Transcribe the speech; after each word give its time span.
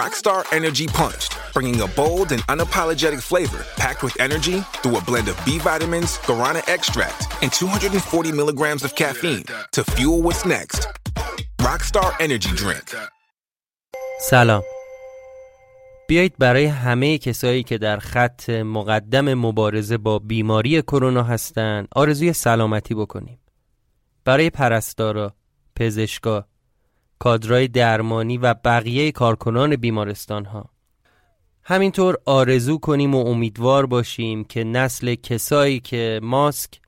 Rockstar 0.00 0.44
Energy 0.52 0.86
Punched, 0.86 1.32
bringing 1.54 1.80
a 1.80 1.88
bold 2.00 2.28
and 2.34 2.42
unapologetic 2.54 3.22
flavor 3.30 3.64
packed 3.82 4.02
with 4.06 4.14
energy 4.20 4.58
through 4.80 4.96
a 4.98 5.02
blend 5.08 5.28
of 5.32 5.36
B 5.46 5.58
vitamins, 5.58 6.10
guarana 6.28 6.62
extract, 6.74 7.20
and 7.42 7.50
240 7.50 8.32
milligrams 8.32 8.82
of 8.84 8.94
caffeine 8.94 9.44
to 9.72 9.84
fuel 9.84 10.20
what's 10.20 10.44
next. 10.44 10.80
Rockstar 11.62 12.10
Energy 12.20 12.52
Drink. 12.62 12.94
سلام 14.20 14.62
بیایید 16.08 16.38
برای 16.38 16.66
همه 16.66 17.18
کسایی 17.18 17.62
که 17.62 17.78
در 17.78 17.98
خط 17.98 18.50
مقدم 18.50 19.34
مبارزه 19.34 19.96
با 19.98 20.18
بیماری 20.18 20.82
کرونا 20.82 21.22
هستند 21.22 21.88
آرزوی 21.96 22.32
سلامتی 22.32 22.94
بکنیم 22.94 23.38
برای 24.24 24.50
پرستارا، 24.50 25.34
پزشکا، 25.76 26.44
کادرای 27.18 27.68
درمانی 27.68 28.38
و 28.38 28.54
بقیه 28.54 29.12
کارکنان 29.12 29.76
بیمارستان 29.76 30.44
ها 30.44 30.70
همینطور 31.62 32.16
آرزو 32.24 32.78
کنیم 32.78 33.14
و 33.14 33.26
امیدوار 33.26 33.86
باشیم 33.86 34.44
که 34.44 34.64
نسل 34.64 35.14
کسایی 35.14 35.80
که 35.80 36.20
ماسک 36.22 36.80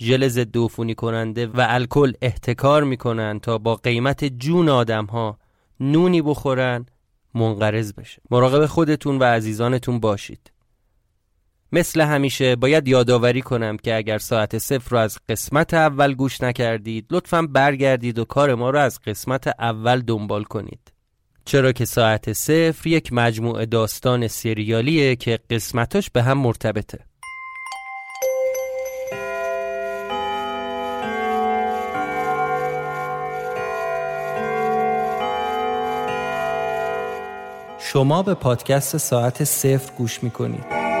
ژل 0.00 0.28
ضد 0.28 0.56
عفونی 0.56 0.94
کننده 0.94 1.46
و 1.46 1.66
الکل 1.68 2.12
احتکار 2.22 2.84
می‌کنن 2.84 3.40
تا 3.40 3.58
با 3.58 3.74
قیمت 3.74 4.24
جون 4.24 4.68
آدم 4.68 5.04
ها 5.04 5.38
نونی 5.80 6.22
بخورن 6.22 6.86
منقرض 7.34 7.92
بشه. 7.92 8.22
مراقب 8.30 8.66
خودتون 8.66 9.18
و 9.18 9.24
عزیزانتون 9.24 10.00
باشید. 10.00 10.50
مثل 11.72 12.00
همیشه 12.00 12.56
باید 12.56 12.88
یادآوری 12.88 13.42
کنم 13.42 13.76
که 13.76 13.96
اگر 13.96 14.18
ساعت 14.18 14.58
صفر 14.58 14.90
رو 14.90 14.98
از 14.98 15.18
قسمت 15.28 15.74
اول 15.74 16.14
گوش 16.14 16.40
نکردید 16.40 17.06
لطفا 17.10 17.42
برگردید 17.42 18.18
و 18.18 18.24
کار 18.24 18.54
ما 18.54 18.70
رو 18.70 18.78
از 18.78 19.00
قسمت 19.00 19.46
اول 19.58 20.00
دنبال 20.00 20.44
کنید. 20.44 20.92
چرا 21.44 21.72
که 21.72 21.84
ساعت 21.84 22.32
صفر 22.32 22.88
یک 22.88 23.12
مجموعه 23.12 23.66
داستان 23.66 24.28
سریالیه 24.28 25.16
که 25.16 25.38
قسمتاش 25.50 26.10
به 26.10 26.22
هم 26.22 26.38
مرتبطه. 26.38 26.98
شما 37.78 38.22
به 38.22 38.34
پادکست 38.34 38.96
ساعت 38.96 39.44
صفر 39.44 39.92
گوش 39.98 40.22
می‌کنید. 40.22 40.95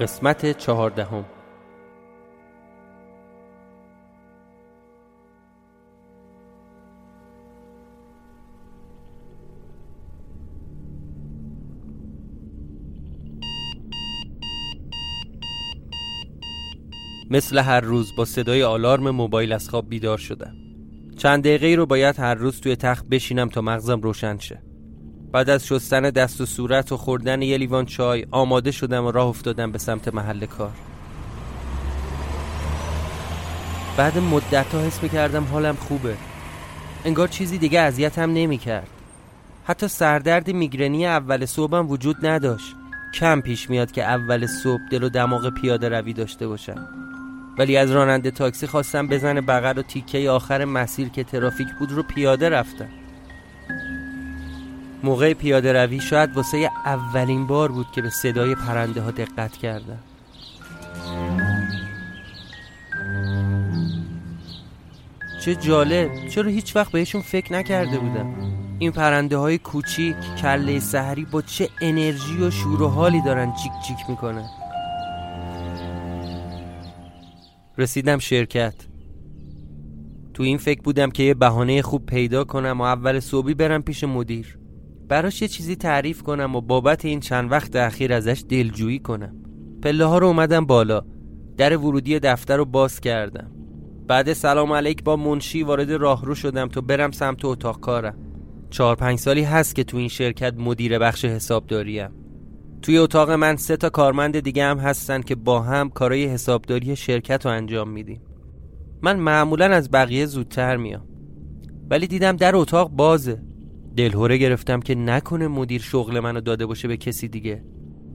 قسمت 0.00 0.58
چهاردهم. 0.58 1.24
مثل 17.30 17.58
هر 17.58 17.80
روز 17.80 18.12
با 18.16 18.24
صدای 18.24 18.62
آلارم 18.62 19.10
موبایل 19.10 19.52
از 19.52 19.68
خواب 19.68 19.88
بیدار 19.88 20.18
شدم. 20.18 20.54
چند 21.16 21.44
دقیقه 21.44 21.74
رو 21.74 21.86
باید 21.86 22.18
هر 22.18 22.34
روز 22.34 22.60
توی 22.60 22.76
تخت 22.76 23.08
بشینم 23.08 23.48
تا 23.48 23.60
مغزم 23.60 24.00
روشن 24.00 24.38
شه. 24.38 24.65
بعد 25.32 25.50
از 25.50 25.66
شستن 25.66 26.00
دست 26.00 26.40
و 26.40 26.46
صورت 26.46 26.92
و 26.92 26.96
خوردن 26.96 27.42
یه 27.42 27.58
لیوان 27.58 27.86
چای 27.86 28.26
آماده 28.30 28.70
شدم 28.70 29.04
و 29.06 29.10
راه 29.10 29.26
افتادم 29.26 29.72
به 29.72 29.78
سمت 29.78 30.14
محل 30.14 30.46
کار. 30.46 30.72
بعد 33.96 34.18
مدت 34.18 34.74
ها 34.74 34.80
حس 34.80 35.04
کردم 35.04 35.44
حالم 35.44 35.76
خوبه. 35.76 36.16
انگار 37.04 37.28
چیزی 37.28 37.58
دیگه 37.58 37.80
اذیتم 37.80 38.32
نمی 38.32 38.58
کرد 38.58 38.88
حتی 39.64 39.88
سردرد 39.88 40.50
میگرنی 40.50 41.06
اول 41.06 41.44
صبحم 41.44 41.90
وجود 41.90 42.26
نداشت. 42.26 42.74
کم 43.14 43.40
پیش 43.40 43.70
میاد 43.70 43.90
که 43.90 44.04
اول 44.04 44.46
صبح 44.46 44.80
دل 44.90 45.02
و 45.02 45.08
دماغ 45.08 45.54
پیاده 45.54 45.88
روی 45.88 46.12
داشته 46.12 46.48
باشم. 46.48 46.88
ولی 47.58 47.76
از 47.76 47.90
راننده 47.90 48.30
تاکسی 48.30 48.66
خواستم 48.66 49.06
بزنه 49.08 49.40
بغل 49.40 49.78
و 49.78 49.82
تیکه 49.82 50.30
آخر 50.30 50.64
مسیر 50.64 51.08
که 51.08 51.24
ترافیک 51.24 51.68
بود 51.78 51.92
رو 51.92 52.02
پیاده 52.02 52.48
رفتم. 52.48 52.88
موقع 55.04 55.34
پیاده 55.34 55.72
روی 55.72 56.00
شاید 56.00 56.36
واسه 56.36 56.70
اولین 56.84 57.46
بار 57.46 57.72
بود 57.72 57.86
که 57.94 58.02
به 58.02 58.10
صدای 58.10 58.54
پرنده 58.54 59.02
ها 59.02 59.10
دقت 59.10 59.56
کردم. 59.56 59.98
چه 65.44 65.54
جالب. 65.54 66.28
چرا 66.28 66.50
هیچ 66.50 66.76
وقت 66.76 66.92
بهشون 66.92 67.22
فکر 67.22 67.52
نکرده 67.52 67.98
بودم. 67.98 68.34
این 68.78 68.92
پرنده 68.92 69.36
های 69.36 69.58
کوچیک 69.58 70.16
کله 70.42 70.80
سحری 70.80 71.24
با 71.24 71.42
چه 71.42 71.68
انرژی 71.80 72.42
و 72.42 72.50
شور 72.50 72.82
و 72.82 72.88
حالی 72.88 73.22
دارن 73.22 73.52
جیک 73.62 73.72
جیک 73.88 74.10
می‌کنن. 74.10 74.48
رسیدم 77.78 78.18
شرکت. 78.18 78.74
تو 80.34 80.42
این 80.42 80.58
فکر 80.58 80.82
بودم 80.82 81.10
که 81.10 81.22
یه 81.22 81.34
بهانه 81.34 81.82
خوب 81.82 82.06
پیدا 82.06 82.44
کنم 82.44 82.80
و 82.80 82.84
اول 82.84 83.20
صبحی 83.20 83.54
برم 83.54 83.82
پیش 83.82 84.04
مدیر. 84.04 84.58
براش 85.08 85.42
یه 85.42 85.48
چیزی 85.48 85.76
تعریف 85.76 86.22
کنم 86.22 86.56
و 86.56 86.60
بابت 86.60 87.04
این 87.04 87.20
چند 87.20 87.52
وقت 87.52 87.76
اخیر 87.76 88.12
ازش 88.12 88.44
دلجویی 88.48 88.98
کنم. 88.98 89.36
پله 89.82 90.04
ها 90.04 90.18
رو 90.18 90.26
اومدم 90.26 90.66
بالا 90.66 91.02
در 91.56 91.76
ورودی 91.76 92.18
دفتر 92.18 92.56
رو 92.56 92.64
باز 92.64 93.00
کردم. 93.00 93.50
بعد 94.08 94.32
سلام 94.32 94.72
علیک 94.72 95.04
با 95.04 95.16
منشی 95.16 95.62
وارد 95.62 95.92
راهرو 95.92 96.34
شدم 96.34 96.68
تا 96.68 96.80
برم 96.80 97.10
سمت 97.10 97.44
اتاق 97.44 97.80
کارم. 97.80 98.18
چهار 98.70 98.96
پنج 98.96 99.18
سالی 99.18 99.42
هست 99.42 99.74
که 99.74 99.84
تو 99.84 99.96
این 99.96 100.08
شرکت 100.08 100.54
مدیر 100.58 100.98
بخش 100.98 101.24
حسابداریم. 101.24 102.10
توی 102.82 102.98
اتاق 102.98 103.30
من 103.30 103.56
سه 103.56 103.76
تا 103.76 103.90
کارمند 103.90 104.40
دیگه 104.40 104.64
هم 104.64 104.78
هستن 104.78 105.22
که 105.22 105.34
با 105.34 105.60
هم 105.60 105.90
کارای 105.90 106.26
حسابداری 106.26 106.96
شرکت 106.96 107.46
رو 107.46 107.52
انجام 107.52 107.90
میدیم. 107.90 108.20
من 109.02 109.16
معمولا 109.16 109.66
از 109.66 109.90
بقیه 109.90 110.26
زودتر 110.26 110.76
میام. 110.76 111.02
ولی 111.90 112.06
دیدم 112.06 112.36
در 112.36 112.56
اتاق 112.56 112.90
بازه. 112.90 113.42
دلهوره 113.96 114.38
گرفتم 114.38 114.80
که 114.80 114.94
نکنه 114.94 115.48
مدیر 115.48 115.80
شغل 115.80 116.20
منو 116.20 116.40
داده 116.40 116.66
باشه 116.66 116.88
به 116.88 116.96
کسی 116.96 117.28
دیگه. 117.28 117.64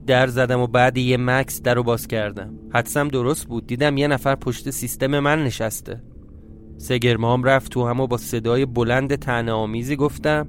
در 0.06 0.26
زدم 0.26 0.60
و 0.60 0.66
بعد 0.66 0.98
یه 0.98 1.16
مکس 1.16 1.62
در 1.62 1.74
رو 1.74 1.82
باز 1.82 2.08
کردم. 2.08 2.54
حدسم 2.74 3.08
درست 3.08 3.46
بود. 3.46 3.66
دیدم 3.66 3.96
یه 3.96 4.08
نفر 4.08 4.34
پشت 4.34 4.70
سیستم 4.70 5.18
من 5.18 5.44
نشسته. 5.44 6.02
سگرمام 6.78 7.44
رفت 7.44 7.72
تو 7.72 7.88
همو 7.88 8.06
با 8.06 8.16
صدای 8.16 8.66
بلند 8.66 9.14
تنه 9.14 9.52
آمیزی 9.52 9.96
گفتم 9.96 10.48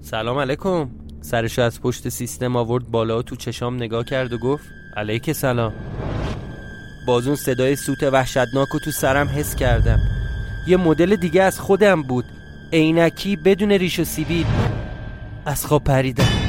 سلام 0.00 0.38
علیکم. 0.38 0.90
سرش 1.20 1.58
از 1.58 1.80
پشت 1.80 2.08
سیستم 2.08 2.56
آورد 2.56 2.90
بالا 2.90 3.18
و 3.18 3.22
تو 3.22 3.36
چشام 3.36 3.76
نگاه 3.76 4.04
کرد 4.04 4.32
و 4.32 4.38
گفت 4.38 4.64
علیک 4.96 5.32
سلام. 5.32 5.72
بازون 7.06 7.34
صدای 7.34 7.76
سوت 7.76 8.02
وحشتناک 8.02 8.74
و 8.74 8.78
تو 8.78 8.90
سرم 8.90 9.26
حس 9.26 9.54
کردم. 9.54 9.98
یه 10.66 10.76
مدل 10.76 11.16
دیگه 11.16 11.42
از 11.42 11.60
خودم 11.60 12.02
بود. 12.02 12.24
عینکی 12.72 13.36
بدون 13.36 13.72
ریش 13.72 14.00
و 14.00 14.04
سیبیل 14.04 14.46
از 15.46 15.66
خواب 15.66 15.84
پریدم 15.84 16.42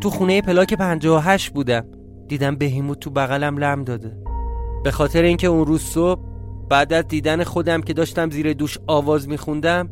تو 0.00 0.10
خونه 0.10 0.42
پلاک 0.42 0.74
58 0.74 1.50
بودم. 1.50 1.84
دیدم 2.28 2.56
بهیموت 2.56 3.00
تو 3.00 3.10
بغلم 3.10 3.58
لم 3.58 3.84
داده. 3.84 4.16
به 4.84 4.90
خاطر 4.90 5.22
اینکه 5.22 5.46
اون 5.46 5.66
روز 5.66 5.82
صبح 5.82 6.20
بعد 6.70 6.92
از 6.92 7.08
دیدن 7.08 7.44
خودم 7.44 7.80
که 7.80 7.92
داشتم 7.92 8.30
زیر 8.30 8.52
دوش 8.52 8.78
آواز 8.86 9.28
میخوندم 9.28 9.88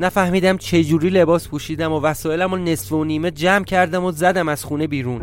نفهمیدم 0.00 0.56
چجوری 0.56 1.10
لباس 1.10 1.48
پوشیدم 1.48 1.92
و 1.92 2.00
وسایلم 2.00 2.50
رو 2.50 2.56
نصف 2.56 2.92
و 2.92 3.04
نیمه 3.04 3.30
جمع 3.30 3.64
کردم 3.64 4.04
و 4.04 4.12
زدم 4.12 4.48
از 4.48 4.64
خونه 4.64 4.86
بیرون. 4.86 5.20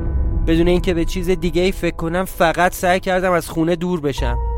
بدون 0.48 0.68
اینکه 0.68 0.94
به 0.94 1.06
چیز 1.06 1.30
دیگه 1.30 1.62
ای 1.62 1.72
فکر 1.72 1.96
کنم 1.96 2.26
فقط 2.26 2.74
سعی 2.74 3.00
کردم 3.00 3.32
از 3.32 3.50
خونه 3.50 3.76
دور 3.76 4.02
بشم. 4.02 4.51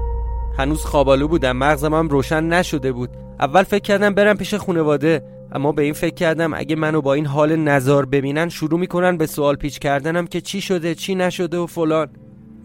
هنوز 0.58 0.86
خوابالو 0.86 1.28
بودم. 1.28 1.58
مغزم 1.58 1.94
هم 1.94 2.08
روشن 2.08 2.44
نشده 2.44 2.92
بود. 2.92 3.10
اول 3.40 3.64
فکر 3.64 3.82
کردم 3.82 4.14
برم 4.14 4.38
پیش 4.38 4.54
خونواده 4.54 5.24
اما 5.52 5.72
به 5.72 5.84
این 5.84 5.94
فکر 5.94 6.16
کردم 6.16 6.54
اگه 6.54 6.76
منو 6.76 7.02
با 7.02 7.14
این 7.14 7.26
حال 7.26 7.56
نظار 7.56 8.06
ببینن 8.06 8.50
شروع 8.50 8.80
می‌کنن 8.80 9.18
به 9.18 9.26
سوال 9.26 9.56
پیچ 9.56 9.80
کردنم 9.80 10.28
که 10.28 10.42
چی 10.42 10.62
شده 10.62 10.96
چی 10.96 11.16
نشده 11.16 11.58
و 11.58 11.66
فلان. 11.66 12.08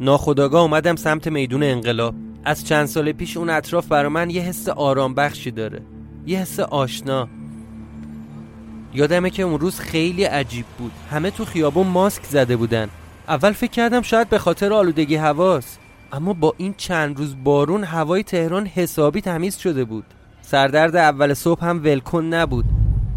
ناخداگاه 0.01 0.63
اومدم 0.63 0.97
سمت 0.97 1.29
میدون 1.29 1.63
انقلاب. 1.63 2.15
از 2.45 2.67
چند 2.67 2.87
سال 2.87 3.13
پیش 3.13 3.37
اون 3.37 3.51
اطراف 3.51 3.87
برا 3.87 4.09
من 4.09 4.31
یه 4.31 4.43
حس 4.43 4.69
آرام 4.69 5.15
بخشی 5.15 5.51
داره. 5.51 5.83
یه 6.27 6.39
حس 6.39 6.61
آشنا. 6.61 7.29
یادمه 8.95 9.31
که 9.31 9.43
اون 9.43 9.61
روز 9.61 9.81
خیلی 9.81 10.25
عجیب 10.25 10.67
بود. 10.79 10.93
همه 11.11 11.31
تو 11.31 11.45
خیابون 11.45 11.87
ماسک 11.87 12.25
زده 12.25 12.57
بودن. 12.57 12.89
اول 13.29 13.53
فکر 13.53 13.71
کردم 13.71 14.03
شاید 14.03 14.29
به 14.29 14.39
خاطر 14.39 14.73
آلودگی 14.73 15.15
هواست 15.17 15.81
اما 16.13 16.33
با 16.33 16.55
این 16.57 16.75
چند 16.77 17.19
روز 17.19 17.37
بارون 17.45 17.85
هوای 17.85 18.23
تهران 18.23 18.67
حسابی 18.67 19.21
تمیز 19.21 19.57
شده 19.57 19.85
بود. 19.85 20.05
سردرد 20.43 20.97
اول 20.97 21.35
صبح 21.35 21.65
هم 21.65 21.85
ولکن 21.85 22.25
نبود. 22.25 22.65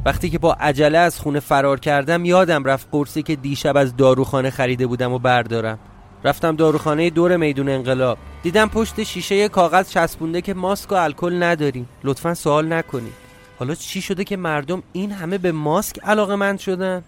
وقتی 0.06 0.30
که 0.30 0.40
با 0.40 0.54
عجله 0.54 0.98
از 0.98 1.20
خونه 1.20 1.40
فرار 1.40 1.80
کردم 1.80 2.26
یادم 2.26 2.64
رفت 2.64 2.88
قرصی 2.92 3.24
که 3.24 3.36
دیشب 3.36 3.78
از 3.78 3.96
داروخانه 3.96 4.50
خریده 4.50 4.88
بودم 4.88 5.12
و 5.12 5.20
بردارم. 5.20 5.80
رفتم 6.24 6.56
داروخانه 6.56 7.10
دور 7.10 7.38
میدون 7.38 7.70
انقلاب. 7.70 8.18
دیدم 8.44 8.70
پشت 8.70 9.04
شیشه 9.04 9.50
کاغذ 9.50 9.90
چسبونده 9.90 10.42
که 10.42 10.54
ماسک 10.54 10.92
و 10.92 10.96
الکل 10.96 11.44
نداریم. 11.44 11.90
لطفا 12.04 12.34
سوال 12.34 12.74
نکنید. 12.74 13.14
حالا 13.60 13.76
چی 13.76 14.02
شده 14.02 14.24
که 14.24 14.38
مردم 14.38 14.84
این 14.94 15.12
همه 15.12 15.38
به 15.38 15.52
ماسک 15.52 16.00
علاقه 16.04 16.36
مند 16.36 16.60
شدن؟ 16.60 17.04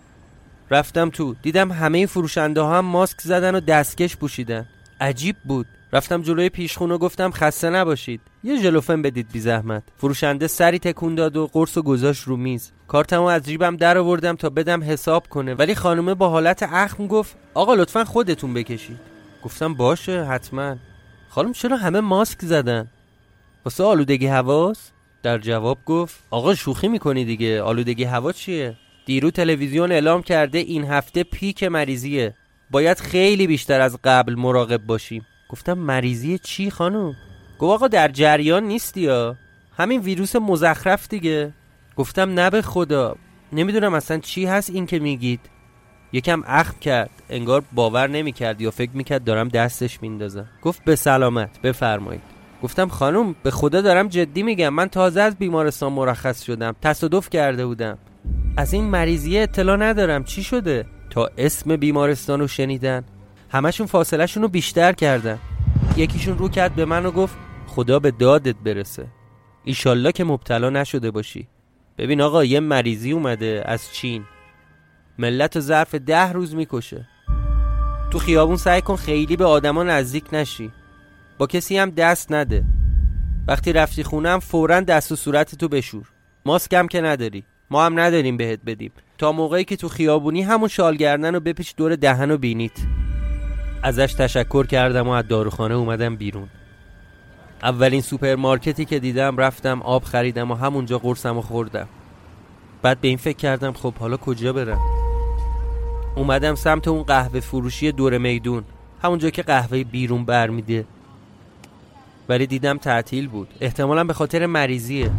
رفتم 0.72 1.10
تو. 1.10 1.36
دیدم 1.42 1.72
همه 1.72 2.06
فروشنده 2.06 2.62
ها 2.62 2.78
هم 2.78 2.86
ماسک 2.86 3.22
زدن 3.22 3.56
و 3.56 3.60
دستکش 3.60 4.18
پوشیدن. 4.18 4.68
عجیب 5.04 5.36
بود. 5.46 5.66
رفتم 5.94 6.22
جلوی 6.22 6.50
پیشخون 6.50 6.92
و 6.92 6.98
گفتم 6.98 7.32
خسته 7.32 7.70
نباشید. 7.70 8.22
یه 8.44 8.62
ژلوفن 8.62 9.02
بدید 9.02 9.32
بی 9.32 9.40
زحمت. 9.40 9.84
فروشنده 9.98 10.48
سری 10.48 10.80
تکون 10.80 11.16
داد 11.16 11.38
و 11.38 11.48
قرص 11.48 11.78
و 11.78 11.82
گذاشت 11.82 12.24
رو 12.24 12.38
میز. 12.38 12.72
کارتمو 12.88 13.24
از 13.24 13.44
جیبم 13.44 13.78
در 13.78 13.98
آوردم 13.98 14.36
تا 14.36 14.50
بدم 14.50 14.84
حساب 14.84 15.28
کنه. 15.28 15.54
ولی 15.54 15.76
خانومه 15.76 16.14
با 16.14 16.30
حالت 16.30 16.64
اخم 16.64 17.08
گفت 17.08 17.38
آقا 17.54 17.74
لطفا 17.74 18.06
خودتون 18.06 18.54
بکشید. 18.54 19.00
گفتم 19.44 19.74
باشه 19.74 20.24
حتما. 20.24 20.76
خانم 21.30 21.54
چرا 21.54 21.78
همه 21.78 22.00
ماسک 22.00 22.42
زدن؟ 22.42 22.88
واسه 23.66 23.84
آلودگی 23.84 24.28
هواست؟ 24.28 24.94
در 25.24 25.38
جواب 25.38 25.78
گفت 25.86 26.24
آقا 26.30 26.56
شوخی 26.56 26.88
می‌کنی 26.88 27.26
دیگه. 27.26 27.62
آلودگی 27.62 28.04
هوا 28.04 28.32
چیه؟ 28.32 28.76
دیرو 29.06 29.32
تلویزیون 29.32 29.92
اعلام 29.92 30.22
کرده 30.22 30.58
این 30.58 30.84
هفته 30.84 31.24
پیک 31.24 31.64
مریضیه. 31.64 32.36
باید 32.72 33.00
خیلی 33.00 33.48
بیشتر 33.48 33.82
از 33.82 33.98
قبل 34.04 34.36
مراقب 34.36 34.86
باشیم. 34.86 35.26
گفتم 35.50 35.74
مریضی 35.74 36.38
چی 36.38 36.70
خانم؟ 36.70 37.16
گفت 37.60 37.74
آقا 37.74 37.88
در 37.88 38.08
جریان 38.08 38.64
نیستی 38.64 39.02
یا؟ 39.02 39.36
همین 39.78 40.02
ویروس 40.02 40.36
مزخرف 40.36 41.08
دیگه. 41.08 41.54
گفتم 41.96 42.34
نه 42.34 42.50
به 42.50 42.62
خدا. 42.62 43.16
نمی‌دونم 43.54 43.94
اصلا 43.94 44.18
چی 44.18 44.46
هست 44.46 44.70
این 44.70 44.86
که 44.86 45.00
میگید. 45.00 45.40
یکم 46.14 46.44
اخم 46.48 46.80
کرد. 46.80 47.10
انگار 47.30 47.64
باور 47.72 48.08
نمی‌کرد 48.08 48.62
یا 48.62 48.72
فکر 48.72 48.92
می‌کرد 48.94 49.24
دارم 49.24 49.48
دستش 49.48 50.02
میندازم. 50.02 50.50
گفت 50.62 50.84
به 50.84 50.96
سلامت 50.96 51.62
بفرمایید. 51.62 52.22
گفتم 52.64 52.88
خانم 52.88 53.36
به 53.44 53.52
خدا 53.52 53.82
دارم 53.82 54.08
جدی 54.08 54.44
میگم. 54.44 54.70
من 54.70 54.88
تازه 54.88 55.22
از 55.22 55.36
بیمارستان 55.36 55.94
مرخص 55.94 56.44
شدم. 56.44 56.76
تصادف 56.82 57.30
کرده 57.30 57.66
بودم. 57.66 57.98
از 58.58 58.74
این 58.74 58.84
مریضیه 58.84 59.42
اطلاع 59.42 59.78
ندارم. 59.78 60.24
چی 60.24 60.44
شده؟ 60.44 60.86
تا 61.14 61.30
اسم 61.38 61.76
بیمارستان 61.76 62.40
رو 62.40 62.48
شنیدن. 62.48 63.04
همشون 63.50 63.88
فاصلهشون 63.88 64.44
رو 64.44 64.50
بیشتر 64.50 64.94
کردن. 64.94 65.40
یکیشون 65.98 66.38
رو 66.38 66.50
کرد 66.50 66.76
به 66.76 66.86
من 66.86 67.06
و 67.06 67.12
گفت 67.12 67.36
خدا 67.68 68.00
به 68.00 68.12
دادت 68.12 68.56
برسه. 68.56 69.08
ایشالله 69.64 70.12
که 70.12 70.24
مبتلا 70.24 70.70
نشده 70.70 71.12
باشی. 71.12 71.48
ببین 71.98 72.22
آقا 72.22 72.44
یه 72.44 72.60
مریضی 72.60 73.12
اومده 73.12 73.64
از 73.66 73.94
چین. 73.94 74.24
ملت 75.18 75.60
ظرف 75.60 75.96
ده 75.96 76.32
روز 76.32 76.56
می‌کشه. 76.56 77.08
تو 78.12 78.20
خیابون 78.20 78.58
سعی 78.58 78.82
کن 78.82 78.96
خیلی 78.96 79.36
به 79.36 79.46
آدما 79.46 79.84
نزدیک 79.84 80.26
نشی. 80.34 80.72
با 81.38 81.48
کسی 81.48 81.78
هم 81.78 81.90
دست 81.90 82.32
نده. 82.32 82.66
وقتی 83.48 83.74
رفتی 83.74 84.04
خونم 84.04 84.40
فورا 84.40 84.80
دست 84.80 85.12
و 85.12 85.16
صورت 85.16 85.56
تو 85.56 85.68
بشور. 85.68 86.06
ماسک 86.46 86.74
هم 86.74 86.88
که 86.88 87.02
نداری. 87.02 87.44
ما 87.70 87.86
هم 87.86 88.00
نداریم 88.00 88.38
بهت 88.38 88.60
بدیم. 88.66 88.92
تا 89.24 89.32
موقعی 89.32 89.64
که 89.64 89.76
تو 89.76 89.90
خیابونی 89.90 90.42
همون 90.42 90.68
شالگردن 90.68 91.34
رو 91.34 91.40
بپیش 91.40 91.74
دور 91.78 91.96
دهن 91.96 92.32
و 92.32 92.38
بینیت 92.38 92.72
ازش 93.84 94.14
تشکر 94.14 94.66
کردم 94.66 95.08
و 95.08 95.12
از 95.12 95.28
داروخانه 95.28 95.76
اومدم 95.76 96.16
بیرون. 96.16 96.50
اولین 97.62 98.02
سوپرمارکتی 98.02 98.86
که 98.86 99.00
دیدم 99.00 99.38
رفتم 99.38 99.82
آب 99.82 100.04
خریدم 100.04 100.52
و 100.52 100.56
همونجا 100.56 100.98
قرصم 100.98 101.38
و 101.38 101.42
خوردم. 101.42 101.88
بعد 102.82 103.02
به 103.02 103.08
این 103.08 103.18
فکر 103.18 103.38
کردم 103.38 103.74
خب 103.74 103.94
حالا 103.94 104.18
کجا 104.18 104.54
برم؟ 104.54 104.80
اومدم 106.16 106.56
سمت 106.56 106.88
اون 106.88 107.04
قهوه 107.04 107.40
فروشی 107.40 107.92
دور 107.92 108.18
میدون 108.18 108.64
همونجا 109.04 109.30
که 109.30 109.42
قهوه 109.42 109.84
بیرون 109.84 110.26
برمیده. 110.26 110.86
ولی 112.30 112.48
دیدم 112.48 112.78
تعطیل 112.78 113.28
بود. 113.28 113.48
احتمالا 113.62 114.04
به 114.04 114.14
خاطر 114.14 114.46
مریضیه. 114.46 115.12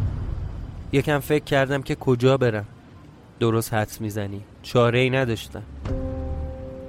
یکم 0.92 1.18
فکر 1.18 1.44
کردم 1.44 1.82
که 1.82 1.94
کجا 1.94 2.36
برم. 2.36 2.66
درست 3.40 3.74
حدس 3.74 4.00
می‌زنی. 4.00 4.40
چاره 4.62 4.98
ای 4.98 5.10
نداشتم. 5.10 5.62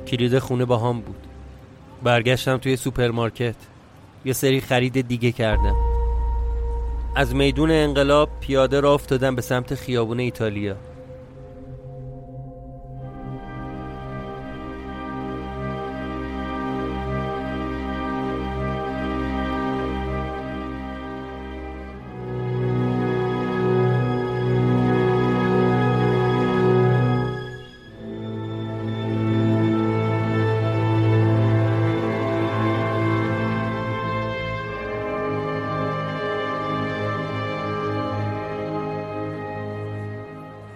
کلید 0.08 0.40
خونه 0.40 0.66
با 0.66 0.78
هم 0.78 1.02
بود. 1.02 1.28
برگشتم 2.04 2.58
توی 2.58 2.76
سوپرمارکت. 2.76 3.56
یه 4.26 4.34
سری 4.34 4.62
خرید 4.62 5.08
دیگه 5.08 5.32
کردم. 5.32 5.76
از 7.16 7.36
میدون 7.36 7.72
انقلاب 7.72 8.30
پیاده 8.40 8.80
را 8.80 8.94
افتادم 8.94 9.36
به 9.36 9.42
سمت 9.42 9.76
خیابون 9.76 10.20
ایتالیا. 10.20 10.76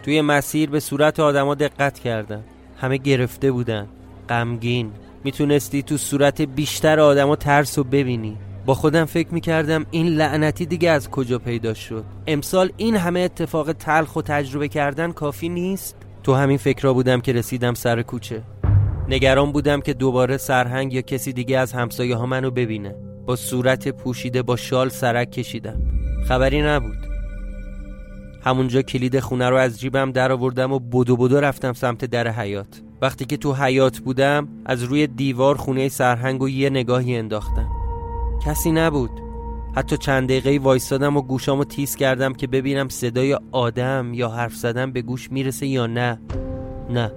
توی 0.09 0.21
مسیر 0.21 0.69
به 0.69 0.79
صورت 0.79 1.19
آدما 1.19 1.55
دقت 1.55 1.99
کردم 1.99 2.43
همه 2.77 2.97
گرفته 2.97 3.51
بودن. 3.51 3.87
غمگین. 4.29 4.91
می‌تونستی 5.23 5.83
تو 5.83 5.97
صورت 5.97 6.41
بیشتر 6.41 6.99
آدما 6.99 7.35
ترس 7.35 7.77
رو 7.77 7.83
ببینی. 7.83 8.37
با 8.65 8.73
خودم 8.73 9.05
فکر 9.05 9.33
می‌کردم 9.33 9.85
این 9.91 10.07
لعنتی 10.07 10.65
دیگه 10.65 10.89
از 10.89 11.09
کجا 11.09 11.39
پیدا 11.39 11.73
شد. 11.73 12.03
امسال 12.27 12.71
این 12.77 12.95
همه 12.95 13.19
اتفاق 13.19 13.73
تلخ 13.73 14.15
و 14.15 14.21
تجربه 14.21 14.67
کردن 14.67 15.11
کافی 15.11 15.49
نیست؟ 15.49 15.95
تو 16.23 16.33
همین 16.33 16.57
فکرها 16.57 16.93
بودم 16.93 17.21
که 17.21 17.33
رسیدم 17.33 17.73
سر 17.73 18.01
کوچه. 18.01 18.41
نگران 19.09 19.51
بودم 19.51 19.81
که 19.81 19.93
دوباره 19.93 20.37
سرهنگ 20.37 20.93
یا 20.93 21.01
کسی 21.01 21.33
دیگه 21.33 21.57
از 21.57 21.73
همسایه 21.73 22.15
ها 22.15 22.25
منو 22.25 22.51
ببینه. 22.51 22.95
با 23.25 23.35
صورت 23.35 23.87
پوشیده 23.87 24.41
با 24.41 24.55
شال 24.55 24.89
سرک 24.89 25.31
کشیدم. 25.31 25.81
خبری 26.27 26.61
نبود. 26.61 27.08
همونجا 28.41 28.81
کلید 28.81 29.19
خونه 29.19 29.49
رو 29.49 29.55
از 29.55 29.79
جیبم 29.79 30.11
در 30.11 30.31
آوردم 30.31 30.71
و 30.71 30.79
بدو 30.79 31.17
بدو 31.17 31.39
رفتم 31.39 31.73
سمت 31.73 32.05
در 32.05 32.27
حیات 32.27 32.81
وقتی 33.01 33.25
که 33.25 33.37
تو 33.37 33.53
حیات 33.53 33.99
بودم 33.99 34.47
از 34.65 34.83
روی 34.83 35.07
دیوار 35.07 35.57
خونه 35.57 35.89
سرهنگ 35.89 36.41
و 36.41 36.49
یه 36.49 36.69
نگاهی 36.69 37.15
انداختم. 37.15 37.69
کسی 38.45 38.71
نبود. 38.71 39.11
حتی 39.75 39.97
چند 39.97 40.29
دقیقه 40.29 40.59
وایستادم 40.63 41.17
و 41.17 41.21
گوشامو 41.21 41.63
تیز 41.63 41.95
کردم 41.95 42.33
که 42.33 42.47
ببینم 42.47 42.89
صدای 42.89 43.37
آدم 43.51 44.13
یا 44.13 44.29
حرف 44.29 44.55
زدن 44.55 44.91
به 44.91 45.01
گوش 45.01 45.31
می‌رسه 45.31 45.67
یا 45.67 45.87
نه. 45.87 46.19
نه 46.89 47.11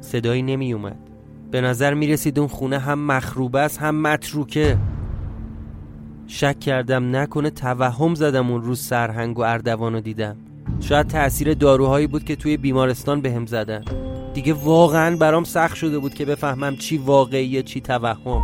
صدایی 0.00 0.42
نمی 0.42 0.72
اومد 0.72 0.98
به 1.50 1.60
نظر 1.60 1.94
می 1.94 2.06
رسید 2.06 2.38
اون 2.38 2.48
خونه 2.48 2.78
هم 2.78 2.98
مخروبه 2.98 3.60
است 3.60 3.78
هم 3.78 3.94
متروکه. 3.94 4.78
شک 6.26 6.60
کردم 6.60 7.16
نکنه 7.16 7.50
توهم 7.50 8.14
زدم 8.14 8.50
اون 8.50 8.62
روز 8.62 8.80
سرهنگ 8.80 9.38
و 9.38 9.42
اردوانو 9.42 10.00
دیدم. 10.00 10.36
شاید 10.80 11.06
تأثیر 11.06 11.54
داروهایی 11.54 12.06
بود 12.06 12.24
که 12.24 12.36
توی 12.36 12.56
بیمارستان 12.56 13.20
بهم 13.20 13.46
زدن. 13.46 13.84
دیگه 14.34 14.52
واقعا 14.52 15.16
برام 15.16 15.44
سخت 15.44 15.76
شده 15.76 15.98
بود 15.98 16.14
که 16.14 16.24
بفهمم 16.24 16.76
چی 16.76 16.98
واقعیه 16.98 17.62
چی 17.62 17.80
توهم. 17.80 18.42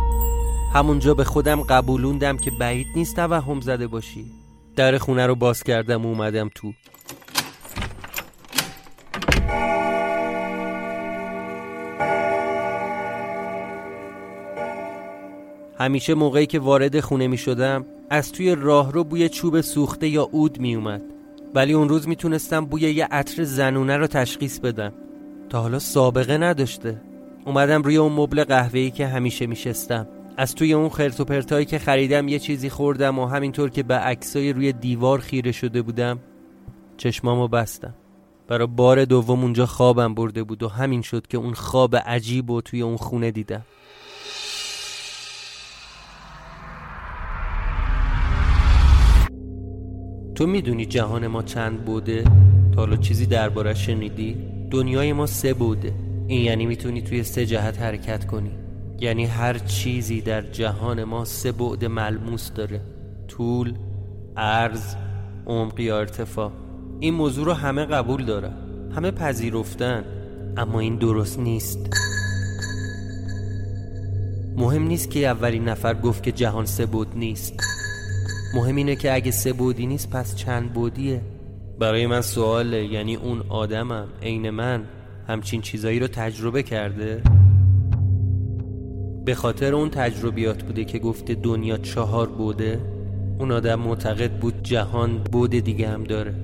همونجا 0.73 1.13
به 1.13 1.23
خودم 1.23 1.61
قبولوندم 1.61 2.37
که 2.37 2.51
بعید 2.59 2.87
نیست 2.95 3.15
توهم 3.15 3.61
زده 3.61 3.87
باشی. 3.87 4.25
در 4.75 4.97
خونه 4.97 5.27
رو 5.27 5.35
باز 5.35 5.63
کردم 5.63 6.05
و 6.05 6.07
اومدم 6.07 6.49
تو. 6.55 6.73
همیشه 15.79 16.13
موقعی 16.13 16.45
که 16.45 16.59
وارد 16.59 16.99
خونه 16.99 17.27
می 17.27 17.37
شدم 17.37 17.85
از 18.09 18.31
توی 18.31 18.55
راه 18.55 18.91
رو 18.91 19.03
بوی 19.03 19.29
چوب 19.29 19.61
سوخته 19.61 20.07
یا 20.07 20.23
عود 20.23 20.59
می 20.59 20.75
اومد 20.75 21.01
ولی 21.55 21.73
اون 21.73 21.89
روز 21.89 22.07
می‌تونستم 22.07 22.65
بوی 22.65 22.81
یه 22.81 23.05
عطر 23.05 23.43
زنونه 23.43 23.97
رو 23.97 24.07
تشخیص 24.07 24.59
بدم. 24.59 24.93
تا 25.49 25.61
حالا 25.61 25.79
سابقه 25.79 26.37
نداشته. 26.37 27.01
اومدم 27.45 27.81
روی 27.81 27.97
اون 27.97 28.11
مبل 28.11 28.43
قهوه‌ای 28.43 28.91
که 28.91 29.07
همیشه 29.07 29.47
میشستم. 29.47 30.07
از 30.37 30.55
توی 30.55 30.73
اون 30.73 30.89
خرت 30.89 31.19
و 31.19 31.25
پرتایی 31.25 31.65
که 31.65 31.79
خریدم 31.79 32.27
یه 32.27 32.39
چیزی 32.39 32.69
خوردم 32.69 33.19
و 33.19 33.25
همینطور 33.25 33.69
که 33.69 33.83
به 33.83 33.95
عکسای 33.95 34.53
روی 34.53 34.73
دیوار 34.73 35.19
خیره 35.19 35.51
شده 35.51 35.81
بودم 35.81 36.19
چشمامو 36.97 37.47
بستم. 37.47 37.93
برای 38.47 38.67
بار 38.67 39.05
دوم 39.05 39.41
اونجا 39.41 39.65
خوابم 39.65 40.13
برده 40.13 40.43
بود 40.43 40.63
و 40.63 40.67
همین 40.67 41.01
شد 41.01 41.27
که 41.27 41.37
اون 41.37 41.53
خواب 41.53 41.95
عجیب 41.95 42.49
و 42.49 42.61
توی 42.61 42.81
اون 42.81 42.97
خونه 42.97 43.31
دیدم. 43.31 43.61
تو 50.41 50.47
می‌دونی 50.47 50.85
جهان 50.85 51.27
ما 51.27 51.43
چند 51.43 51.85
بوده؟ 51.85 52.23
تا 52.23 52.81
حالا 52.81 52.95
چیزی 52.95 53.25
دربارش 53.25 53.85
شنیدی؟ 53.85 54.37
دنیای 54.71 55.13
ما 55.13 55.25
سه 55.25 55.53
بوده. 55.53 55.93
این 56.27 56.41
یعنی 56.41 56.65
می‌تونی 56.65 57.01
توی 57.01 57.23
سه 57.23 57.45
جهت 57.45 57.81
حرکت 57.81 58.27
کنی. 58.27 58.51
یعنی 58.99 59.25
هر 59.25 59.57
چیزی 59.57 60.21
در 60.21 60.41
جهان 60.41 61.03
ما 61.03 61.25
سه 61.25 61.51
بعد 61.51 61.85
ملموس 61.85 62.51
داره. 62.51 62.81
طول، 63.27 63.73
عرض، 64.37 64.95
عمق 65.45 65.79
یا 65.79 65.99
ارتفاع. 65.99 66.51
این 66.99 67.13
موضوع 67.13 67.45
رو 67.45 67.53
همه 67.53 67.85
قبول 67.85 68.25
دارن 68.25 68.53
همه 68.95 69.11
پذیرفتن. 69.11 70.03
اما 70.57 70.79
این 70.79 70.95
درست 70.95 71.39
نیست. 71.39 71.79
مهم 74.57 74.83
نیست 74.83 75.09
که 75.09 75.27
اولین 75.27 75.69
نفر 75.69 75.93
گفت 75.93 76.23
که 76.23 76.31
جهان 76.31 76.65
سه 76.65 76.85
بود 76.85 77.07
نیست. 77.15 77.53
مهم 78.53 78.75
اینه 78.75 78.95
که 78.95 79.13
اگه 79.13 79.31
سه 79.31 79.53
بودی 79.53 79.85
نیست 79.85 80.09
پس 80.09 80.35
چند 80.35 80.73
بودیه؟ 80.73 81.21
برای 81.79 82.07
من 82.07 82.21
سواله. 82.21 82.85
یعنی 82.85 83.15
اون 83.15 83.43
آدمم 83.49 84.07
عین 84.21 84.49
من 84.49 84.83
همچین 85.27 85.61
چیزایی 85.61 85.99
رو 85.99 86.07
تجربه 86.07 86.63
کرده؟ 86.63 87.21
به 89.25 89.35
خاطر 89.35 89.75
اون 89.75 89.89
تجربیات 89.89 90.63
بوده 90.63 90.85
که 90.85 90.99
گفته 90.99 91.35
دنیا 91.35 91.77
چهار 91.77 92.29
بوده؟ 92.29 92.81
اون 93.39 93.51
آدم 93.51 93.75
معتقد 93.75 94.31
بود 94.31 94.63
جهان 94.63 95.17
بود 95.17 95.49
دیگه 95.49 95.89
هم 95.89 96.03
داره. 96.03 96.35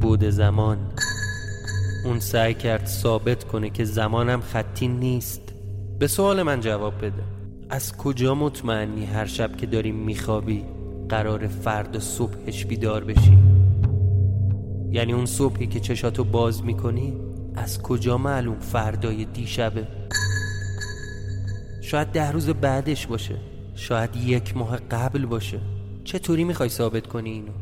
بود 0.00 0.24
زمان. 0.24 0.78
اون 2.04 2.20
سعی 2.20 2.54
کرد 2.54 2.86
ثابت 2.86 3.44
کنه 3.44 3.70
که 3.70 3.84
زمانم 3.84 4.40
خطی 4.40 4.88
نیست. 4.88 5.40
به 5.98 6.06
سوال 6.06 6.42
من 6.42 6.60
جواب 6.60 6.98
بده. 6.98 7.22
از 7.70 7.96
کجا 7.96 8.34
مطمئنی 8.34 9.04
هر 9.04 9.26
شب 9.26 9.56
که 9.56 9.66
داریم 9.66 9.94
میخوابی؟ 9.94 10.64
قرار 11.08 11.46
فرد 11.46 11.98
صبحش 11.98 12.66
بیدار 12.66 13.04
بشی. 13.04 13.38
یعنی 14.90 15.12
اون 15.12 15.26
صبحی 15.26 15.66
که 15.66 15.80
چشاتو 15.80 16.24
باز 16.24 16.64
می‌کنی 16.64 17.14
از 17.54 17.82
کجا 17.82 18.18
معلوم 18.18 18.58
فردای 18.60 19.24
دیشبه؟ 19.24 19.88
شاید 21.80 22.08
ده 22.08 22.30
روز 22.30 22.48
بعدش 22.48 23.06
باشه. 23.06 23.36
شاید 23.74 24.16
یک 24.16 24.56
ماه 24.56 24.76
قبل 24.76 25.26
باشه. 25.26 25.60
چطوری 26.04 26.44
می‌خوای 26.44 26.68
ثابت 26.68 27.06
کنی 27.06 27.30
اینو؟ 27.30 27.52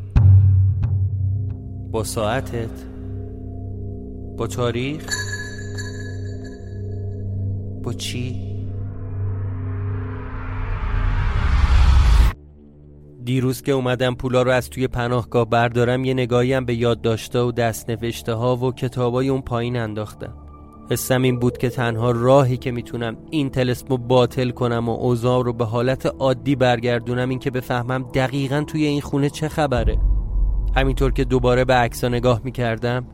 با 1.91 2.05
ساعتت؟ 2.05 2.85
با 4.37 4.47
تاریخ؟ 4.47 5.17
با 7.83 7.93
چی؟ 7.93 8.54
دیروز 13.25 13.63
که 13.63 13.73
اومدم 13.73 14.15
پولا 14.15 14.43
رو 14.43 14.51
از 14.51 14.71
توی 14.71 14.89
پناهگاه 14.89 15.51
بردارم 15.51 16.05
یه 16.05 16.15
نگاهیم 16.15 16.65
به 16.65 16.75
یادداشته 16.75 17.39
و 17.39 17.53
دست 17.53 17.91
نوشته 17.91 18.33
ها 18.33 18.57
و 18.57 18.73
کتابای 18.73 19.29
اون 19.29 19.41
پایین 19.41 19.77
انداختم. 19.77 20.35
حسم 20.91 21.23
این 21.23 21.39
بود 21.39 21.59
که 21.59 21.71
تنها 21.71 22.11
راهی 22.11 22.57
که 22.57 22.71
می‌تونم 22.71 23.17
این 23.31 23.51
تلسم 23.51 23.87
رو 23.89 23.99
باطل 23.99 24.51
کنم 24.51 24.89
و 24.89 24.93
اوضاع 24.93 25.45
رو 25.45 25.53
به 25.53 25.65
حالت 25.65 26.07
عادی 26.07 26.57
برگردونم 26.57 27.29
این 27.29 27.39
که 27.39 27.51
بفهمم 27.51 28.03
دقیقا 28.15 28.65
توی 28.67 28.87
این 28.87 29.01
خونه 29.01 29.31
چه 29.31 29.49
خبره. 29.49 29.99
همینطور 30.77 31.13
که 31.13 31.25
دوباره 31.25 31.65
به 31.65 31.75
عکسا 31.75 32.09
نگاه 32.09 32.41
می‌کردم 32.45 33.07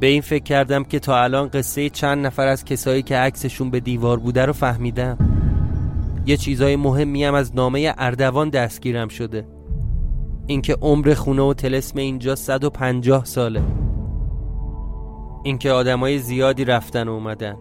به 0.00 0.06
این 0.06 0.20
فکر 0.20 0.44
کردم 0.44 0.84
که 0.84 0.98
تا 0.98 1.22
الان 1.22 1.48
قصه 1.48 1.90
چند 1.90 2.26
نفر 2.26 2.46
از 2.46 2.64
کسایی 2.64 3.02
که 3.02 3.16
عکسشون 3.16 3.70
به 3.70 3.80
دیوار 3.80 4.18
بوده 4.18 4.46
رو 4.46 4.52
فهمیدم. 4.52 5.27
یه 6.28 6.36
چیزای 6.36 6.76
مهمی 6.76 7.24
هم 7.24 7.34
از 7.34 7.56
نامه 7.56 7.94
اردوان 7.98 8.48
دستگیرم 8.48 9.08
شده. 9.08 9.48
اینکه 10.46 10.76
عمر 10.82 11.14
خونه 11.14 11.42
و 11.42 11.54
تلسم 11.54 11.98
اینجا 11.98 12.34
150 12.34 13.24
ساله. 13.24 13.62
اینکه 15.42 15.70
آدمای 15.70 16.18
زیادی 16.18 16.64
رفتن 16.64 17.08
و 17.08 17.12
اومدن. 17.12 17.56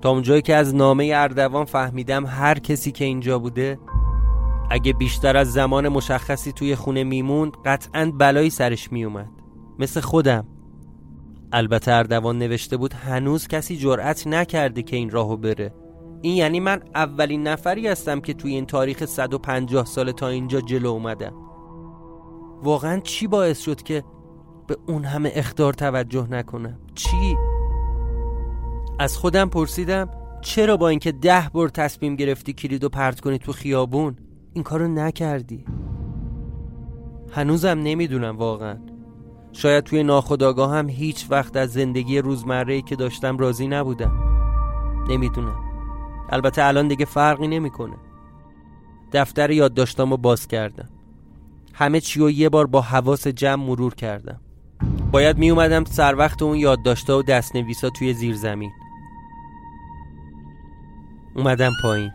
تا 0.00 0.10
اونجایی 0.10 0.42
که 0.42 0.54
از 0.54 0.74
نامه 0.74 1.12
اردوان 1.14 1.64
فهمیدم 1.64 2.26
هر 2.26 2.58
کسی 2.58 2.92
که 2.92 3.04
اینجا 3.04 3.38
بوده 3.38 3.78
اگه 4.70 4.92
بیشتر 4.92 5.36
از 5.36 5.52
زمان 5.52 5.88
مشخصی 5.88 6.52
توی 6.52 6.74
خونه 6.74 7.04
میموند 7.04 7.52
قطعا 7.64 8.12
بلایی 8.18 8.50
سرش 8.50 8.92
میومد 8.92 9.30
مثل 9.78 10.00
خودم. 10.00 10.46
البته 11.52 11.92
اردوان 11.92 12.38
نوشته 12.38 12.76
بود 12.76 12.92
هنوز 12.92 13.48
کسی 13.48 13.76
جرأت 13.76 14.26
نکرده 14.26 14.82
که 14.82 14.96
این 14.96 15.10
راهو 15.10 15.36
بره. 15.36 15.87
این 16.22 16.36
یعنی 16.36 16.60
من 16.60 16.82
اولین 16.94 17.46
نفری 17.46 17.88
هستم 17.88 18.20
که 18.20 18.34
توی 18.34 18.54
این 18.54 18.66
تاریخ 18.66 19.04
150 19.04 19.84
سال 19.84 20.12
تا 20.12 20.28
اینجا 20.28 20.60
جلو 20.60 20.88
اومدم. 20.88 21.32
واقعا 22.62 23.00
چی 23.00 23.26
باعث 23.26 23.60
شد 23.60 23.82
که 23.82 24.04
به 24.66 24.76
اون 24.86 25.04
همه 25.04 25.32
اختار 25.34 25.72
توجه 25.72 26.26
نکنم؟ 26.30 26.78
چی؟ 26.94 27.36
از 28.98 29.16
خودم 29.16 29.48
پرسیدم 29.48 30.10
چرا 30.40 30.76
با 30.76 30.88
اینکه 30.88 31.12
ده 31.12 31.50
بار 31.52 31.68
تصمیم 31.68 32.16
گرفتی 32.16 32.52
کلید 32.52 32.84
و 32.84 32.88
پرت 32.88 33.20
کنی 33.20 33.38
تو 33.38 33.52
خیابون؟ 33.52 34.16
این 34.52 34.64
کارو 34.64 34.88
نکردی. 34.88 35.64
هنوزم 37.32 37.78
نمی‌دونم 37.78 38.36
واقعا. 38.36 38.78
شاید 39.52 39.84
توی 39.84 40.02
ناخداگاه 40.02 40.74
هم 40.74 40.88
هیچ 40.88 41.26
وقت 41.30 41.56
از 41.56 41.72
زندگی 41.72 42.18
روزمره 42.18 42.82
که 42.82 42.96
داشتم 42.96 43.38
راضی 43.38 43.68
نبودم. 43.68 44.12
نمی‌دونم. 45.08 45.67
البته 46.30 46.64
الان 46.64 46.88
دیگه 46.88 47.04
فرقی 47.04 47.48
نمی‌کنه. 47.48 47.96
دفتر 49.12 49.50
یادداشتامو 49.50 50.16
باز 50.16 50.48
کردم. 50.48 50.88
همه 51.74 52.00
چی 52.00 52.20
رو 52.20 52.30
یه 52.30 52.48
بار 52.48 52.66
با 52.66 52.80
حواس 52.80 53.26
جمع 53.26 53.64
مرور 53.64 53.94
کردم. 53.94 54.40
باید 55.12 55.38
می 55.38 55.50
اومدم 55.50 55.84
سر 55.84 56.14
وقت 56.14 56.42
اون 56.42 56.56
یادداشت‌ها 56.56 57.18
و 57.18 57.22
دستنویسا 57.22 57.90
توی 57.90 58.14
زیر 58.14 58.34
زمین. 58.34 58.72
اومدم 61.36 61.72
پایین. 61.82 62.10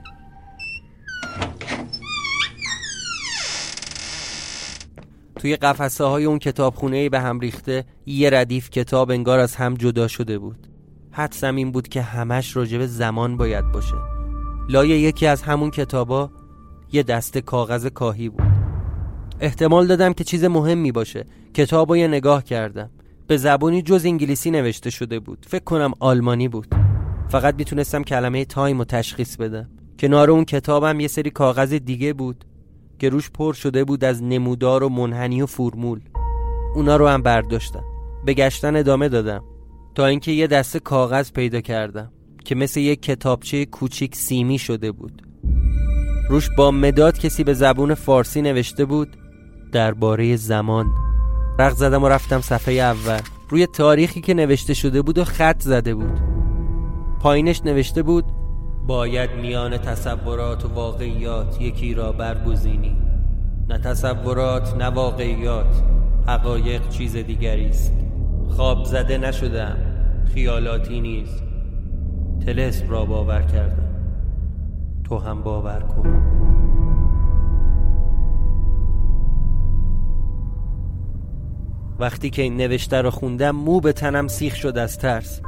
توی 5.36 5.56
قفسه 5.56 6.04
های 6.04 6.26
اون 6.26 6.40
کتابخونه 6.40 7.10
به 7.10 7.20
هم 7.20 7.40
ریخته 7.40 7.86
یه 8.06 8.30
ردیف 8.30 8.70
کتاب 8.70 9.12
انگار 9.12 9.40
از 9.40 9.56
هم 9.56 9.74
جدا 9.74 10.08
شده 10.08 10.40
بود. 10.40 10.73
حدسم 11.14 11.56
این 11.56 11.72
بود 11.72 11.88
که 11.88 12.02
همش 12.02 12.56
راجب 12.56 12.86
زمان 12.86 13.38
باید 13.38 13.72
باشه. 13.72 13.96
لای 14.70 14.90
یکی 14.90 15.28
از 15.28 15.42
همون 15.42 15.72
کتابا 15.72 16.32
یه 16.92 17.04
دسته 17.04 17.42
کاغذ 17.42 17.88
کاهی 17.88 18.30
بود. 18.30 18.54
احتمال 19.40 19.88
دادم 19.88 20.14
که 20.14 20.24
چیز 20.24 20.44
مهمی 20.44 20.92
باشه. 20.92 21.26
کتاب 21.54 21.96
یه 21.96 22.08
نگاه 22.08 22.44
کردم. 22.44 22.90
به 23.28 23.38
زبونی 23.38 23.82
جز 23.82 24.06
انگلیسی 24.06 24.52
نوشته 24.52 24.90
شده 24.90 25.20
بود. 25.20 25.46
فکر 25.50 25.64
کنم 25.64 25.92
آلمانی 26.00 26.48
بود. 26.48 26.76
فقط 27.30 27.56
می‌تونستم 27.56 28.04
کلمه 28.04 28.46
تایم 28.46 28.80
و 28.80 28.84
تشخیص 28.84 29.38
بدم. 29.38 29.70
کنار 30.00 30.32
اون 30.32 30.46
کتابم 30.46 31.00
یه 31.00 31.08
سری 31.08 31.30
کاغذ 31.30 31.74
دیگه 31.74 32.14
بود 32.14 32.46
که 33.00 33.10
روش 33.10 33.32
پر 33.32 33.54
شده 33.54 33.84
بود 33.84 34.04
از 34.04 34.24
نمودار 34.24 34.84
و 34.84 34.90
منحنی 34.90 35.42
و 35.42 35.46
فرمول. 35.46 36.00
اونا 36.76 36.96
رو 36.96 37.08
هم 37.08 37.22
برداشتم. 37.22 37.84
به 38.26 38.34
گشتن 38.34 38.76
ادامه 38.76 39.10
دادم. 39.10 39.44
تا 39.96 40.06
اینکه 40.06 40.32
یه 40.32 40.48
دسته 40.48 40.80
کاغذ 40.80 41.32
پیدا 41.32 41.62
کردم 41.62 42.12
که 42.46 42.56
مثل 42.56 42.80
یک 42.80 43.02
کتابچه 43.02 43.66
کوچیک 43.66 44.16
سیمی 44.16 44.58
شده 44.58 44.92
بود. 44.92 45.22
روش 46.30 46.50
با 46.58 46.72
مداد 46.72 47.20
کسی 47.20 47.44
به 47.44 47.54
زبون 47.54 47.94
فارسی 47.94 48.42
نوشته 48.42 48.86
بود 48.86 49.18
درباره 49.72 50.36
زمان. 50.36 50.86
رق 51.60 51.74
زدم 51.74 52.04
و 52.04 52.10
رفتم 52.10 52.42
صفحه 52.42 52.74
اول. 52.74 53.20
روی 53.50 53.68
تاریخی 53.68 54.22
که 54.22 54.34
نوشته 54.34 54.74
شده 54.74 55.02
بود 55.02 55.18
و 55.18 55.24
خط 55.24 55.62
زده 55.62 55.96
بود. 55.96 56.20
پایینش 57.22 57.62
نوشته 57.66 58.04
بود 58.04 58.26
باید 58.88 59.30
میان 59.32 59.78
تصورات 59.78 60.66
و 60.66 60.68
واقعیات 60.68 61.62
یکی 61.62 61.94
را 61.94 62.12
برگزینی. 62.12 62.98
نه 63.70 63.78
تصورات 63.78 64.76
نه 64.76 64.86
واقعیات. 64.86 65.84
حقایق 66.28 66.90
چیز 66.90 67.16
دیگری 67.16 67.66
است. 67.66 68.03
خواب 68.56 68.84
زده 68.84 69.18
نشدم. 69.18 69.78
خیالاتی 70.34 71.02
نیز 71.02 71.30
تلسم 72.46 72.90
را 72.90 73.06
باور 73.06 73.42
کردم. 73.42 73.90
تو 75.04 75.18
هم 75.18 75.44
باور 75.44 75.80
کن. 75.80 76.24
وقتی 82.00 82.30
که 82.30 82.42
این 82.42 82.58
نوشته 82.58 83.02
رو 83.02 83.10
خوندم 83.10 83.52
مو 83.52 83.80
به 83.80 83.94
تنم 83.94 84.28
سیخ 84.28 84.56
شد 84.56 84.78
از 84.78 84.98
ترس. 84.98 85.42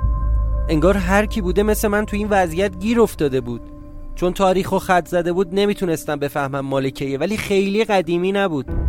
انگار 0.70 0.98
هر 0.98 1.26
کی 1.26 1.42
بوده 1.42 1.64
مثل 1.64 1.88
من 1.88 2.06
تو 2.06 2.18
این 2.18 2.28
وضعیت 2.30 2.80
گیر 2.80 3.02
افتاده 3.02 3.42
بود. 3.42 3.62
چون 4.16 4.34
تاریخ 4.34 4.72
و 4.72 4.80
خط 4.80 5.08
زده 5.08 5.34
بود 5.34 5.48
نمی‌تونستم 5.52 6.16
بفهمم 6.16 6.60
مالکیه 6.60 7.18
ولی 7.18 7.38
خیلی 7.38 7.86
قدیمی 7.86 8.32
نبود. 8.32 8.85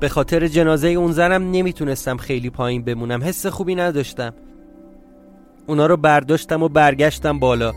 به 0.00 0.08
خاطر 0.08 0.46
جنازه 0.46 0.88
اون 0.88 1.12
زنم 1.12 1.50
نمی‌تونستم 1.50 2.16
خیلی 2.16 2.50
پایین 2.50 2.84
بمونم. 2.84 3.22
حس 3.22 3.46
خوبی 3.46 3.74
نداشتم. 3.74 4.34
اونا 5.66 5.86
رو 5.86 5.96
برداشتم 5.96 6.62
و 6.62 6.68
برگشتم 6.68 7.38
بالا. 7.38 7.72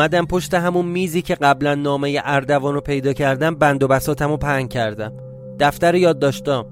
اومدم 0.00 0.26
پشت 0.26 0.54
همون 0.54 0.86
میزی 0.86 1.22
که 1.22 1.34
قبلا 1.34 1.74
نامه 1.74 2.20
اردوان 2.24 2.74
رو 2.74 2.80
پیدا 2.80 3.12
کردم 3.12 3.54
بند 3.54 3.82
و 3.82 3.88
بساتم 3.88 4.30
رو 4.30 4.36
پهن 4.36 4.68
کردم. 4.68 5.12
دفتر 5.58 5.94
یاد 5.94 6.18
داشتم 6.18 6.66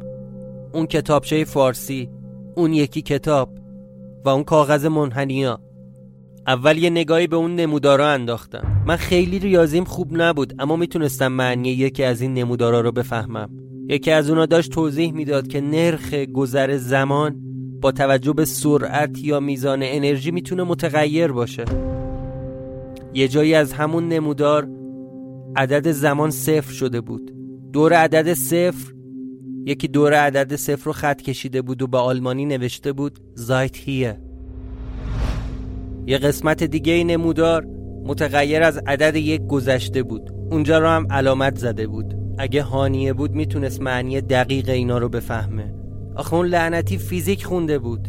اون 0.73 0.87
کتابچه 0.87 1.45
فارسی 1.45 2.11
اون 2.57 2.73
یکی 2.73 3.03
کتاب 3.03 3.51
و 4.25 4.29
اون 4.29 4.45
کاغذ 4.45 4.87
منحنیا 4.87 5.61
اول 6.47 6.79
یه 6.79 6.91
نگاهی 6.91 7.27
به 7.27 7.37
اون 7.37 7.55
نمودارا 7.55 8.09
انداختم. 8.09 8.83
من 8.87 8.97
خیلی 8.97 9.39
ریاضیم 9.39 9.85
خوب 9.85 10.09
نبود 10.13 10.55
اما 10.59 10.77
می‌تونستم 10.77 11.29
معنی 11.29 11.69
یکی 11.69 12.05
از 12.05 12.21
این 12.21 12.35
نمودارا 12.35 12.81
رو 12.81 12.93
بفهمم. 12.93 13.51
یکی 13.89 14.11
از 14.11 14.31
اونا 14.31 14.47
داشت 14.47 14.71
توضیح 14.73 15.13
می‌داد 15.13 15.49
که 15.49 15.61
نرخ 15.61 16.15
گذر 16.15 16.77
زمان 16.77 17.37
با 17.81 17.93
توجه 17.93 18.33
به 18.33 18.45
سرعت 18.45 19.19
یا 19.23 19.41
میزان 19.41 19.83
انرژی 19.83 20.31
می‌تونه 20.31 20.63
متغیر 20.63 21.33
باشه. 21.33 21.65
یه 23.15 23.29
جایی 23.29 23.55
از 23.55 23.73
همون 23.73 24.09
نمودار 24.09 24.69
عدد 25.57 25.91
زمان 25.91 26.31
صفر 26.31 26.73
شده 26.73 27.01
بود. 27.01 27.33
دور 27.73 27.93
عدد 27.93 28.35
صفر 28.35 28.93
یکی 29.67 29.89
دور 29.89 30.15
عدد 30.15 30.57
صفر 30.57 30.85
رو 30.85 30.93
خط 30.93 31.23
کشیده 31.23 31.63
بود 31.63 31.83
و 31.83 31.87
به 31.87 31.99
آلمانی 31.99 32.45
نوشته 32.45 32.93
بود 32.93 33.19
زایت 33.35 33.77
هیه. 33.77 34.21
یه 36.07 36.19
قسمت 36.19 36.65
دیگه 36.65 37.05
نمودار 37.05 37.67
متغیر 38.05 38.63
از 38.63 38.79
عدد 38.87 39.17
یک 39.17 39.47
گذشته 39.47 40.03
بود. 40.03 40.31
اونجا 40.51 40.79
رو 40.79 40.89
هم 40.89 41.07
علامت 41.11 41.59
زده 41.59 41.87
بود. 41.87 42.15
اگه 42.39 42.63
هانیه 42.63 43.13
بود 43.13 43.31
می‌تونست 43.31 43.81
معنی 43.81 44.21
دقیق 44.21 44.69
اینا 44.69 44.99
رو 44.99 45.09
بفهمه. 45.09 45.75
آخه 46.17 46.35
اون 46.35 46.47
لعنتی 46.47 46.99
فیزیک 46.99 47.45
خونده 47.45 47.79
بود. 47.79 48.09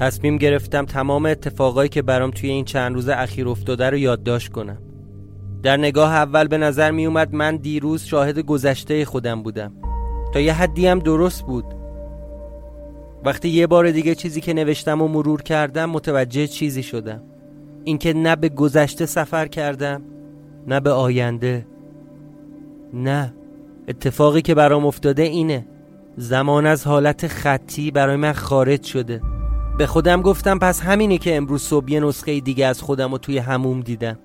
تصمیم 0.00 0.36
گرفتم 0.36 0.84
تمام 0.84 1.26
اتفاقایی 1.26 1.88
که 1.88 2.02
برام 2.02 2.30
توی 2.30 2.50
این 2.50 2.64
چند 2.64 2.94
روز 2.94 3.08
اخیر 3.08 3.48
افتاده 3.48 3.90
رو 3.90 3.96
یادداشت 3.96 4.52
کنم. 4.52 4.78
در 5.62 5.76
نگاه 5.76 6.12
اول 6.12 6.48
به 6.48 6.58
نظر 6.58 6.90
می 6.90 7.06
اومد 7.06 7.34
من 7.34 7.56
دیروز 7.56 8.02
شاهد 8.02 8.38
گذشته 8.38 9.04
خودم 9.04 9.42
بودم. 9.42 9.72
تا 10.34 10.40
یه 10.40 10.52
حدی 10.52 10.86
هم 10.86 10.98
درست 10.98 11.42
بود. 11.42 11.64
وقتی 13.24 13.48
یه 13.48 13.66
بار 13.66 13.90
دیگه 13.90 14.14
چیزی 14.14 14.40
که 14.40 14.54
نوشتم 14.54 15.02
و 15.02 15.08
مرور 15.08 15.42
کردم 15.42 15.90
متوجه 15.90 16.46
چیزی 16.46 16.82
شدم. 16.82 17.22
اینکه 17.84 18.12
نه 18.12 18.36
به 18.36 18.48
گذشته 18.48 19.06
سفر 19.06 19.46
کردم 19.46 20.02
نه 20.66 20.80
به 20.80 20.90
آینده. 20.90 21.66
نه. 22.94 23.34
اتفاقی 23.88 24.42
که 24.42 24.54
برام 24.54 24.86
افتاده 24.86 25.22
اینه. 25.22 25.66
زمان 26.16 26.66
از 26.66 26.86
حالت 26.86 27.26
خطی 27.26 27.90
برای 27.90 28.16
من 28.16 28.32
خارج 28.32 28.82
شده. 28.82 29.20
به 29.78 29.86
خودم 29.86 30.22
گفتم 30.22 30.58
پس 30.58 30.82
همینه 30.82 31.18
که 31.18 31.36
امروز 31.36 31.62
صبح 31.62 31.90
یه 31.90 32.00
نسخه 32.00 32.40
دیگه 32.40 32.66
از 32.66 32.82
خودم 32.82 33.12
رو 33.12 33.18
توی 33.18 33.38
هموم 33.38 33.80
دیدم. 33.80 34.18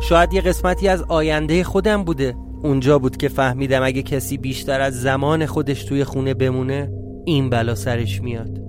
شاید 0.00 0.32
یه 0.34 0.40
قسمتی 0.40 0.88
از 0.88 1.02
آینده 1.02 1.64
خودم 1.64 2.04
بوده. 2.04 2.34
اونجا 2.62 2.98
بود 2.98 3.16
که 3.16 3.28
فهمیدم 3.28 3.82
اگه 3.82 4.02
کسی 4.02 4.38
بیشتر 4.38 4.80
از 4.80 5.00
زمان 5.00 5.46
خودش 5.46 5.84
توی 5.84 6.04
خونه 6.04 6.34
بمونه 6.34 6.92
این 7.24 7.50
بلا 7.50 7.74
سرش 7.74 8.22
میاد. 8.22 8.60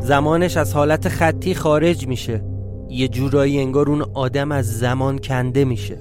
زمانش 0.00 0.56
از 0.56 0.74
حالت 0.74 1.08
خطی 1.08 1.54
خارج 1.54 2.06
میشه. 2.06 2.44
یه 2.88 3.08
جورایی 3.08 3.60
انگار 3.60 3.90
اون 3.90 4.02
آدم 4.14 4.52
از 4.52 4.78
زمان 4.78 5.18
کنده 5.18 5.64
میشه. 5.64 5.98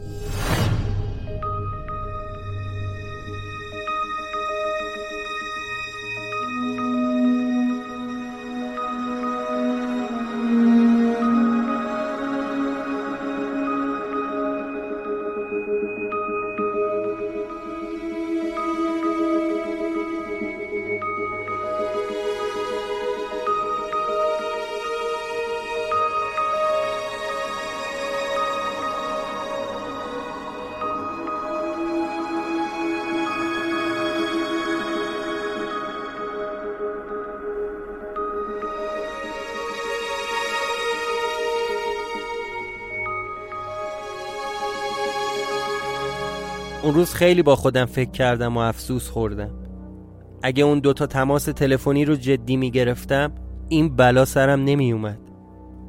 اون 46.89 46.97
روز 46.97 47.13
خیلی 47.13 47.43
با 47.43 47.55
خودم 47.55 47.85
فکر 47.85 48.11
کردم 48.11 48.57
و 48.57 48.59
افسوس 48.59 49.09
خوردم. 49.09 49.51
اگه 50.43 50.63
اون 50.63 50.79
دوتا 50.79 51.07
تماس 51.07 51.45
تلفنی 51.45 52.05
رو 52.05 52.15
جدی 52.15 52.57
می 52.57 52.71
گرفتم 52.71 53.31
این 53.67 53.95
بلا 53.95 54.25
سرم 54.25 54.63
نمی 54.63 54.91
اومد 54.91 55.19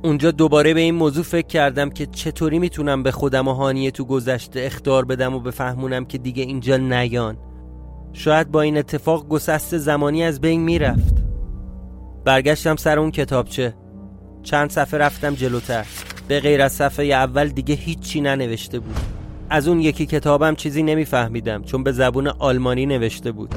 اونجا 0.04 0.30
دوباره 0.30 0.74
به 0.74 0.80
این 0.80 0.94
موضوع 0.94 1.24
فکر 1.24 1.46
کردم 1.46 1.90
که 1.90 2.06
چطوری 2.06 2.58
می‌تونم 2.58 3.02
به 3.02 3.10
خودم 3.10 3.48
و 3.48 3.52
هانیه 3.52 3.90
تو 3.90 4.04
گذشته 4.04 4.60
اختار 4.60 5.04
بدم 5.04 5.34
و 5.34 5.40
بفهمونم 5.40 6.04
که 6.04 6.18
دیگه 6.18 6.42
اینجا 6.42 6.76
نیان. 6.76 7.36
شاید 8.12 8.50
با 8.50 8.60
این 8.60 8.76
اتفاق 8.78 9.28
گسست 9.28 9.78
زمانی 9.78 10.24
از 10.24 10.40
بین 10.40 10.60
می‌رفت. 10.60 11.14
برگشتم 12.24 12.76
سر 12.76 12.98
اون 12.98 13.10
کتابچه. 13.10 13.74
چند 14.42 14.70
صفحه 14.70 15.00
رفتم 15.00 15.34
جلوتر. 15.34 15.86
به 16.28 16.40
غیر 16.40 16.62
از 16.62 16.72
صفحه 16.72 17.06
اول 17.06 17.48
دیگه 17.48 17.74
هیچی 17.74 18.20
ننوشته 18.20 18.78
بود. 18.78 19.19
از 19.50 19.68
اون 19.68 19.80
یکی 19.80 20.06
کتابم 20.06 20.54
چیزی 20.54 20.82
نمیفهمیدم 20.82 21.62
چون 21.62 21.82
به 21.82 21.92
زبون 21.92 22.26
آلمانی 22.26 22.86
نوشته 22.86 23.32
بود. 23.32 23.54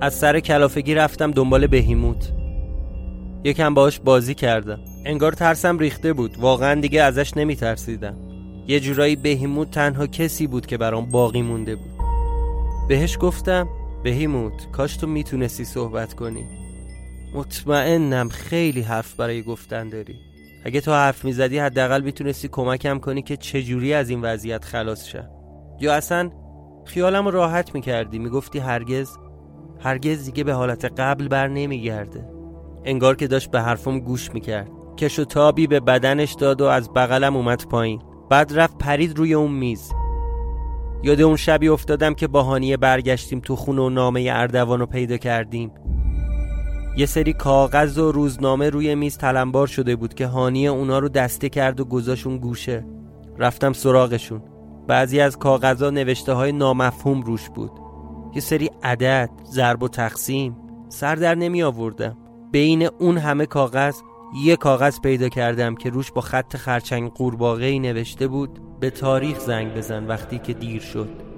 از 0.00 0.14
سر 0.14 0.40
کلافگی 0.40 0.94
رفتم 0.94 1.30
دنبال 1.30 1.66
بهیموت. 1.66 2.32
یکم 3.44 3.74
باش 3.74 4.00
بازی 4.00 4.34
کردم. 4.34 4.80
انگار 5.04 5.32
ترسم 5.32 5.78
ریخته 5.78 6.12
بود. 6.12 6.38
واقعا 6.38 6.80
دیگه 6.80 7.02
ازش 7.02 7.36
نمی 7.36 7.56
ترسیدم 7.56 8.16
یه 8.68 8.80
جورایی 8.80 9.16
بهیموت 9.16 9.70
تنها 9.70 10.06
کسی 10.06 10.46
بود 10.46 10.66
که 10.66 10.76
برام 10.76 11.06
باقی 11.10 11.42
مونده 11.42 11.76
بود. 11.76 11.90
بهش 12.88 13.18
گفتم 13.20 13.68
بهیموت 14.02 14.70
کاش 14.72 14.96
تو 14.96 15.06
می‌تونستی 15.06 15.64
صحبت 15.64 16.14
کنی. 16.14 16.44
مطمئنم 17.34 18.28
خیلی 18.28 18.80
حرف 18.80 19.14
برای 19.14 19.42
گفتن 19.42 19.88
داری. 19.88 20.14
اگه 20.66 20.80
تو 20.80 20.92
حرف 20.92 21.24
می‌زدی 21.24 21.58
حداقل 21.58 22.02
می‌تونستی 22.02 22.48
کمکم 22.48 22.98
کنی 22.98 23.22
که 23.22 23.36
چجوری 23.36 23.94
از 23.94 24.10
این 24.10 24.22
وضعیت 24.22 24.64
خلاص 24.64 25.06
شم 25.08 25.30
یا 25.80 25.94
اصلا 25.94 26.30
خیالم 26.84 27.28
راحت 27.28 27.74
می‌کردی 27.74 28.18
می‌گفتی 28.18 28.58
هرگز 28.58 29.18
هرگز 29.80 30.24
دیگه 30.24 30.44
به 30.44 30.52
حالت 30.52 30.84
قبل 30.84 31.28
بر 31.28 31.48
نمیگرده. 31.48 32.28
انگار 32.84 33.16
که 33.16 33.26
داشت 33.26 33.50
به 33.50 33.60
حرفم 33.60 34.00
گوش 34.00 34.34
می‌کرد. 34.34 34.68
کش 34.96 35.18
و 35.18 35.24
تابی 35.24 35.66
به 35.66 35.80
بدنش 35.80 36.32
داد 36.32 36.60
و 36.60 36.64
از 36.64 36.92
بغلم 36.92 37.36
اومد 37.36 37.64
پایین. 37.68 38.02
بعد 38.30 38.58
رفت 38.58 38.78
پرید 38.78 39.18
روی 39.18 39.34
اون 39.34 39.52
میز. 39.52 39.92
یاد 41.02 41.20
اون 41.20 41.36
شبی 41.36 41.68
افتادم 41.68 42.14
که 42.14 42.26
با 42.26 42.42
هانیه 42.42 42.76
برگشتیم 42.76 43.40
تو 43.40 43.56
خونه 43.56 43.82
و 43.82 43.90
نامه 43.90 44.30
اردوان 44.32 44.80
رو 44.80 44.86
پیدا 44.86 45.16
کردیم. 45.16 45.70
یه 46.96 47.06
سری 47.06 47.32
کاغذ 47.32 47.98
و 47.98 48.12
روزنامه 48.12 48.70
روی 48.70 48.94
میز 48.94 49.18
تلمبار 49.18 49.66
شده 49.66 49.96
بود 49.96 50.14
که 50.14 50.26
هانیه 50.26 50.70
اونا 50.70 50.98
رو 50.98 51.08
دسته 51.08 51.48
کرد 51.48 51.80
و 51.80 51.84
گذاشون 51.84 52.38
گوشه. 52.38 52.86
رفتم 53.38 53.72
سراغشون. 53.72 54.42
بعضی 54.88 55.20
از 55.20 55.38
کاغذها 55.38 55.90
نوشته 55.90 56.32
های 56.32 56.52
نامفهوم 56.52 57.22
روش 57.22 57.48
بود. 57.48 57.70
یه 58.34 58.40
سری 58.40 58.70
عدد 58.82 59.30
ضرب 59.52 59.82
و 59.82 59.88
تقسیم 59.88 60.56
سر 60.88 61.14
در 61.14 61.34
نمی 61.34 61.62
آوردم. 61.62 62.16
بین 62.52 62.88
اون 62.98 63.18
همه 63.18 63.46
کاغذ 63.46 63.96
یه 64.44 64.56
کاغذ 64.56 65.00
پیدا 65.00 65.28
کردم 65.28 65.74
که 65.74 65.90
روش 65.90 66.12
با 66.12 66.20
خط 66.20 66.56
خرچنگ 66.56 67.10
قورباغه 67.10 67.78
نوشته 67.78 68.28
بود 68.28 68.60
به 68.80 68.90
تاریخ 68.90 69.38
زنگ 69.38 69.74
بزن 69.74 70.06
وقتی 70.06 70.38
که 70.38 70.52
دیر 70.52 70.82
شد. 70.82 71.35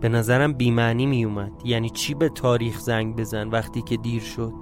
به 0.00 0.08
نظرم 0.08 0.52
بیمعنی 0.52 1.06
می 1.06 1.24
اومد 1.24 1.52
یعنی 1.64 1.90
چی 1.90 2.14
به 2.14 2.28
تاریخ 2.28 2.78
زنگ 2.78 3.16
بزن 3.16 3.48
وقتی 3.48 3.82
که 3.82 3.96
دیر 3.96 4.22
شد؟ 4.22 4.52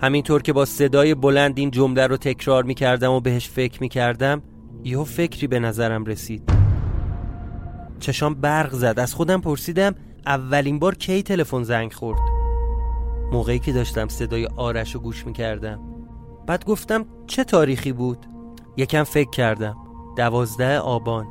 همینطور 0.00 0.42
که 0.42 0.52
با 0.52 0.64
صدای 0.64 1.14
بلند 1.14 1.58
این 1.58 1.70
جمله 1.70 2.06
رو 2.06 2.16
تکرار 2.16 2.64
می 2.64 2.74
کردم 2.74 3.12
و 3.12 3.20
بهش 3.20 3.48
فکر 3.48 3.80
می 3.80 3.88
کردم 3.88 4.42
یهو 4.84 5.04
فکری 5.04 5.46
به 5.46 5.58
نظرم 5.58 6.04
رسید. 6.04 6.42
چشام 8.00 8.34
برق 8.34 8.72
زد. 8.72 8.98
از 8.98 9.14
خودم 9.14 9.40
پرسیدم 9.40 9.94
اولین 10.26 10.78
بار 10.78 10.94
کی 10.94 11.22
تلفن 11.22 11.62
زنگ 11.62 11.92
خورد؟ 11.92 12.18
موقعی 13.32 13.58
که 13.58 13.72
داشتم 13.72 14.08
صدای 14.08 14.48
آرش 14.56 14.94
رو 14.94 15.00
گوش 15.00 15.26
می 15.26 15.32
کردم 15.32 15.80
بعد 16.46 16.64
گفتم 16.64 17.06
چه 17.26 17.44
تاریخی 17.44 17.92
بود؟ 17.92 18.26
یکم 18.76 19.02
فکر 19.02 19.30
کردم. 19.30 19.76
دوازده 20.16 20.78
آبان. 20.78 21.26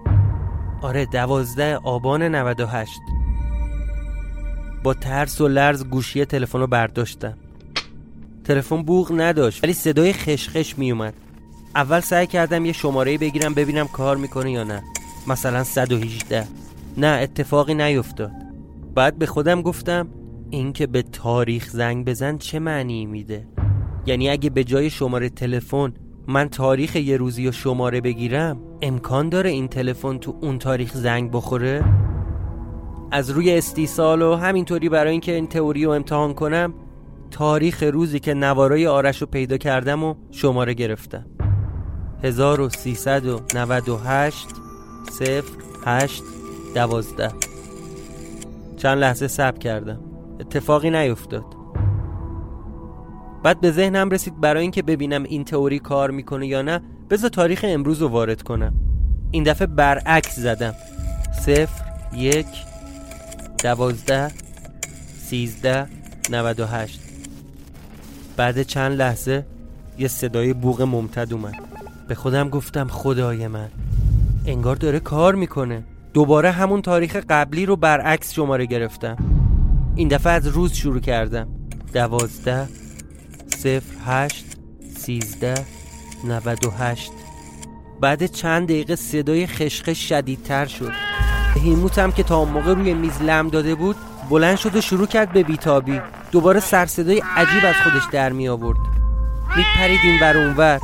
آره 0.82 1.06
دوازده 1.06 1.76
آبان 1.76 2.21
98 2.24 3.00
با 4.84 4.94
ترس 4.94 5.41
و 5.41 5.48
لرز 5.48 5.86
گوشی 5.86 6.26
تلفن 6.26 6.60
رو 6.60 6.67
برداشتم. 6.67 7.38
تلفن 8.44 8.84
بوغ 8.84 9.12
نداشت 9.15 9.63
ولی 9.63 9.74
صدای 9.74 10.13
خشخش 10.13 10.78
می 10.78 10.91
اومد 10.91 11.13
اول 11.76 12.00
سعی 12.00 12.28
کردم 12.28 12.65
یه 12.65 12.72
شماره 12.72 13.17
بگیرم 13.17 13.54
ببینم 13.54 13.88
کار 13.88 14.17
می‌کنه 14.17 14.52
یا 14.52 14.63
نه. 14.63 14.84
مثلا 15.28 15.63
118 15.63 16.48
نه 16.98 17.08
اتفاقی 17.08 17.74
نیفتاد. 17.74 18.32
بعد 18.96 19.17
به 19.17 19.26
خودم 19.26 19.62
گفتم 19.62 20.08
اینکه 20.50 20.88
به 20.88 21.02
تاریخ 21.02 21.70
زنگ 21.70 22.06
بزن 22.06 22.38
چه 22.38 22.60
معنی 22.60 23.06
میده؟ 23.06 23.48
یعنی 24.06 24.30
اگه 24.30 24.50
به 24.50 24.63
جای 24.63 24.89
شماره 24.89 25.30
تلفن 25.30 25.94
من 26.28 26.50
تاریخ 26.50 26.96
یه 26.96 27.17
روزی 27.17 27.48
و 27.48 27.52
شماره 27.52 28.02
بگیرم 28.02 28.58
امکان 28.82 29.30
داره 29.30 29.50
این 29.50 29.67
تلفن 29.67 30.17
تو 30.17 30.38
اون 30.41 30.60
تاریخ 30.60 30.98
زنگ 30.98 31.32
بخوره؟ 31.32 31.84
از 33.12 33.30
روی 33.30 33.58
استیصال 33.58 34.21
و 34.21 34.36
همینطوری 34.36 34.89
برای 34.89 35.12
اینکه 35.12 35.36
این 35.36 35.47
تئوری 35.47 35.86
رو 35.86 35.91
امتحان 35.91 36.34
کنم 36.34 36.74
تاریخ 37.32 37.84
روزی 37.84 38.19
که 38.19 38.34
نوارای 38.34 38.88
آرش 38.88 39.21
رو 39.21 39.28
پیدا 39.28 39.58
کردم 39.58 40.04
و 40.04 40.15
شماره 40.32 40.74
گرفتم. 40.74 41.26
1398 42.24 44.47
0 45.12 45.43
8 45.86 46.24
12 46.76 47.32
چند 48.78 48.97
لحظه 48.97 49.28
صبر 49.28 49.58
کردم. 49.58 50.00
اتفاقی 50.39 50.89
نیفتاد 50.89 51.45
بعد 53.43 53.62
به 53.62 53.71
ذهنم 53.71 54.10
رسید 54.10 54.41
برای 54.41 54.62
اینکه 54.62 54.82
ببینم 54.82 55.24
این 55.24 55.43
تئوری 55.43 55.80
کار 55.80 56.12
می‌کنه 56.12 56.47
یا 56.47 56.62
نه 56.62 56.82
بذار 57.10 57.30
تاریخ 57.30 57.65
امروز 57.67 58.02
رو 58.02 58.08
وارد 58.08 58.41
کنم. 58.41 58.74
این 59.32 59.43
دفعه 59.43 59.67
برعکس 59.67 60.39
زدم. 60.39 60.74
صفر 61.45 61.86
یک 62.13 62.47
دوازده 63.62 64.32
سیزده 65.24 65.88
نود 66.30 66.60
و 66.60 66.65
هشت. 66.65 67.00
بعد 68.38 68.63
چند 68.63 68.91
لحظه 68.91 69.45
یه 69.97 70.08
صدای 70.08 70.54
بوغ 70.54 70.82
ممتد 70.82 71.34
اومد. 71.34 71.56
به 72.08 72.15
خودم 72.15 72.50
گفتم 72.50 72.88
خدای 72.88 73.47
من 73.47 73.69
انگار 74.45 74.76
داره 74.76 75.00
کار 75.00 75.36
می‌کنه. 75.36 75.84
دوباره 76.13 76.52
همون 76.52 76.82
تاریخ 76.82 77.15
قبلی 77.30 77.65
رو 77.65 77.76
برعکس 77.76 78.34
شماره 78.34 78.65
گرفتم. 78.65 79.17
این 79.95 80.08
دفعه 80.08 80.34
از 80.34 80.47
روز 80.47 80.74
شروع 80.74 81.00
کردم. 81.00 81.47
دوازده 81.93 82.67
صفر 83.47 83.95
هشت 84.06 84.45
سیزده 84.97 85.65
نود 86.28 86.65
و 86.65 86.71
هشت. 86.71 87.12
بعد 88.02 88.26
چند 88.26 88.67
دقیقه 88.67 88.95
صدای 88.95 89.47
خشخش 89.47 90.10
شدیدتر 90.10 90.65
شد. 90.65 91.11
هیموتم 91.56 92.12
که 92.12 92.24
تا 92.24 92.38
اون 92.38 92.50
موقع 92.50 92.74
روی 92.74 92.94
میز 92.94 93.22
لم 93.22 93.50
داده 93.50 93.76
بود 93.76 93.96
بلند 94.30 94.58
شد 94.58 94.76
و 94.76 94.82
شروع 94.82 95.08
کرد 95.08 95.34
به 95.34 95.44
بیتابی. 95.44 96.02
دوباره 96.32 96.60
سر 96.60 96.86
صدای 96.86 97.22
عجیب 97.36 97.66
از 97.66 97.76
خودش 97.76 98.04
در 98.12 98.32
می 98.32 98.48
آورد. 98.48 98.78
میپرید 99.58 100.00
این 100.04 100.20
ور 100.22 100.38
اونور 100.38 100.80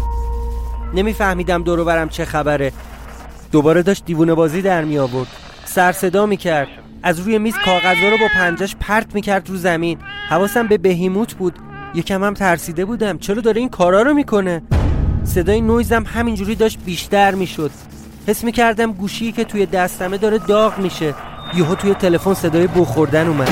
نمیفهمیدم 0.93 1.63
دورو 1.63 1.85
برم 1.85 2.09
چه 2.09 2.25
خبره. 2.25 2.71
دوباره 3.51 3.83
داشت 3.83 4.05
دیوونه 4.05 4.33
بازی 4.33 4.61
در 4.61 4.83
می 4.83 4.97
آورد. 4.97 5.27
سر 5.65 5.91
صدا 5.91 6.25
می 6.25 6.37
کرد. 6.37 6.67
از 7.03 7.19
روی 7.19 7.37
میز 7.37 7.55
کاغذها 7.65 8.09
رو 8.09 8.17
با 8.17 8.27
پنجش 8.33 8.75
پرت 8.79 9.15
می 9.15 9.21
کرد 9.21 9.49
رو 9.49 9.55
زمین. 9.55 9.97
حواسم 10.29 10.67
به 10.67 10.77
بهیموت 10.77 11.33
بود. 11.33 11.55
یکم 11.95 12.23
هم 12.23 12.33
ترسیده 12.33 12.85
بودم. 12.85 13.17
چرا 13.17 13.41
داره 13.41 13.59
این 13.59 13.69
کارا 13.69 14.01
رو 14.01 14.13
می‌کنه 14.13 14.61
صدای 15.23 15.61
نویزم 15.61 16.03
همینجوری 16.03 16.55
داشت 16.55 16.79
بیشتر 16.85 17.35
می‌شد 17.35 17.71
حس 18.27 18.43
می‌کردم 18.43 18.91
گوشی 18.91 19.31
که 19.31 19.43
توی 19.43 19.65
دستمه 19.65 20.17
داره 20.17 20.37
داغ 20.37 20.79
میشه. 20.79 21.13
یهو 21.57 21.75
توی 21.75 21.93
تلفن 21.93 22.33
صدای 22.33 22.67
بو 22.67 22.85
خوردن 22.85 23.27
اومد. 23.27 23.49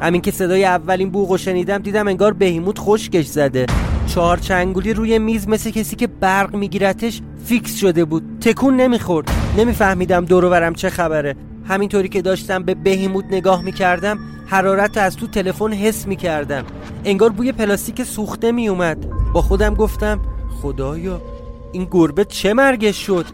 همین 0.00 0.20
که 0.20 0.30
صدای 0.30 0.64
اولین 0.64 1.10
بوغو 1.10 1.38
شنیدم 1.38 1.78
دیدم 1.78 2.08
انگار 2.08 2.32
بهیموت 2.32 2.78
خشکش 2.78 3.26
زده. 3.26 3.66
چهار 4.06 4.36
چنگولی 4.36 4.94
روی 4.94 5.18
میز 5.18 5.48
مثل 5.48 5.70
کسی 5.70 5.96
که 5.96 6.06
برق 6.06 6.54
میگیرتش 6.54 7.20
فیکس 7.44 7.76
شده 7.76 8.04
بود. 8.04 8.22
تکون 8.40 8.76
نمی‌خورد. 8.76 9.30
نمیفهمیدم 9.58 10.24
دورو 10.24 10.50
برم 10.50 10.74
چه 10.74 10.90
خبره. 10.90 11.36
همینطوری 11.68 12.08
که 12.08 12.22
داشتم 12.22 12.62
به 12.62 12.74
بهیموت 12.74 13.24
نگاه 13.30 13.62
می‌کردم 13.62 14.18
حرارت 14.46 14.96
از 14.96 15.16
تو 15.16 15.26
تلفن 15.26 15.72
حس 15.72 16.06
می‌کردم. 16.06 16.64
انگار 17.04 17.30
بوی 17.30 17.52
پلاستیک 17.52 18.02
سوخته 18.02 18.52
میومد 18.52 19.06
با 19.32 19.42
خودم 19.42 19.74
گفتم 19.74 20.20
خدایا. 20.62 21.22
این 21.72 21.88
گربه 21.90 22.24
چه 22.24 22.54
مرگش 22.54 23.06
شد؟ 23.06 23.26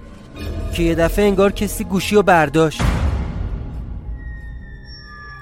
که 0.74 0.82
یه 0.82 0.94
دفعه 0.94 1.24
انگار 1.24 1.52
کسی 1.52 1.84
گوشی 1.84 2.16
رو 2.16 2.22
برداشت. 2.22 2.82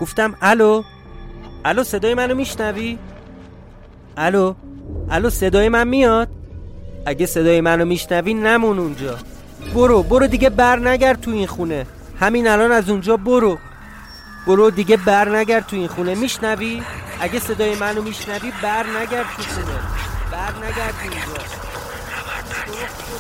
گفتم 0.01 0.35
الو؟ 0.43 0.83
الو 1.65 1.85
صدای 1.85 2.15
منو 2.15 2.35
میشنوی؟ 2.35 2.99
الو؟ 4.17 4.55
الو 5.11 5.31
صدای 5.31 5.69
من 5.69 5.89
میاد؟ 5.89 6.29
اگه 7.07 7.27
صدای 7.27 7.61
منو 7.61 7.85
میشنوی 7.85 8.35
نمون 8.35 8.79
اونجا. 8.79 9.19
برو 9.75 10.03
برو 10.03 10.27
دیگه 10.27 10.51
بر 10.51 10.79
نگرد 10.79 11.21
تو 11.21 11.31
این 11.31 11.47
خونه. 11.47 11.87
همین 12.21 12.49
الان 12.49 12.73
از 12.73 12.91
اونجا 12.91 13.17
برو. 13.17 13.59
برو 14.47 14.71
دیگه 14.71 14.97
بر 14.97 15.37
نگرد 15.37 15.67
تو 15.67 15.77
این 15.77 15.87
خونه. 15.87 16.15
میشنوی؟ 16.15 16.83
اگه 17.21 17.39
صدای 17.39 17.75
منو 17.75 18.03
میشنوی 18.03 18.53
بر 18.63 18.87
نگرد 18.87 19.27
تو 19.37 19.43
خونه. 19.43 19.79
بر 20.33 20.67
نگرد 20.67 20.95
اینجا. 21.03 21.64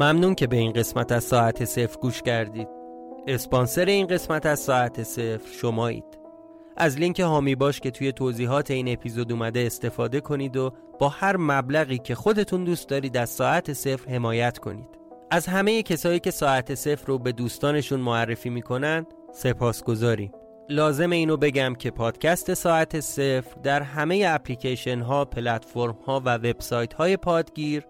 ممنون 0.00 0.34
که 0.34 0.46
به 0.46 0.56
این 0.56 0.72
قسمت 0.72 1.12
از 1.12 1.24
ساعت 1.24 1.64
صفر 1.64 2.00
گوش 2.00 2.22
کردید. 2.22 2.68
اسپانسر 3.26 3.84
این 3.84 4.06
قسمت 4.06 4.46
از 4.46 4.60
ساعت 4.60 5.02
صفر 5.02 5.48
شمایید. 5.60 6.18
از 6.76 6.98
لینک 6.98 7.20
هامی 7.20 7.54
باش 7.54 7.80
که 7.80 7.90
توی 7.90 8.12
توضیحات 8.12 8.70
این 8.70 8.92
اپیزود 8.92 9.32
اومده 9.32 9.60
استفاده 9.60 10.20
کنید 10.20 10.56
و 10.56 10.72
با 10.98 11.08
هر 11.08 11.36
مبلغی 11.36 11.98
که 11.98 12.14
خودتون 12.14 12.64
دوست 12.64 12.88
دارید 12.88 13.16
از 13.16 13.30
ساعت 13.30 13.72
صفر 13.72 14.10
حمایت 14.10 14.58
کنید. 14.58 14.88
از 15.30 15.46
همه 15.46 15.82
کسایی 15.82 16.20
که 16.20 16.30
ساعت 16.30 16.74
صفر 16.74 17.06
رو 17.06 17.18
به 17.18 17.32
دوستانشون 17.32 18.00
معرفی 18.00 18.50
می‌کنن 18.50 19.06
سپاس 19.32 19.82
گذاریم 19.82 20.32
لازم 20.68 21.10
اینو 21.10 21.36
بگم 21.36 21.74
که 21.74 21.90
پادکست 21.90 22.54
ساعت 22.54 23.00
صفر 23.00 23.60
در 23.62 23.82
همه 23.82 24.24
اپلیکیشن 24.28 25.00
ها، 25.00 25.24
پلتفرم 25.24 25.98
ها 26.06 26.22
و 26.24 26.34
وبسایت 26.34 26.94
های 26.94 27.16
پادگیر 27.16 27.86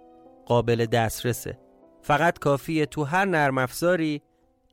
قابل 0.47 0.87
دسترسه. 0.87 1.70
فقط 2.03 2.39
کافیه 2.39 2.87
تو 2.87 3.05
هر 3.05 3.25
نرم 3.25 3.59
افزاری 3.59 4.23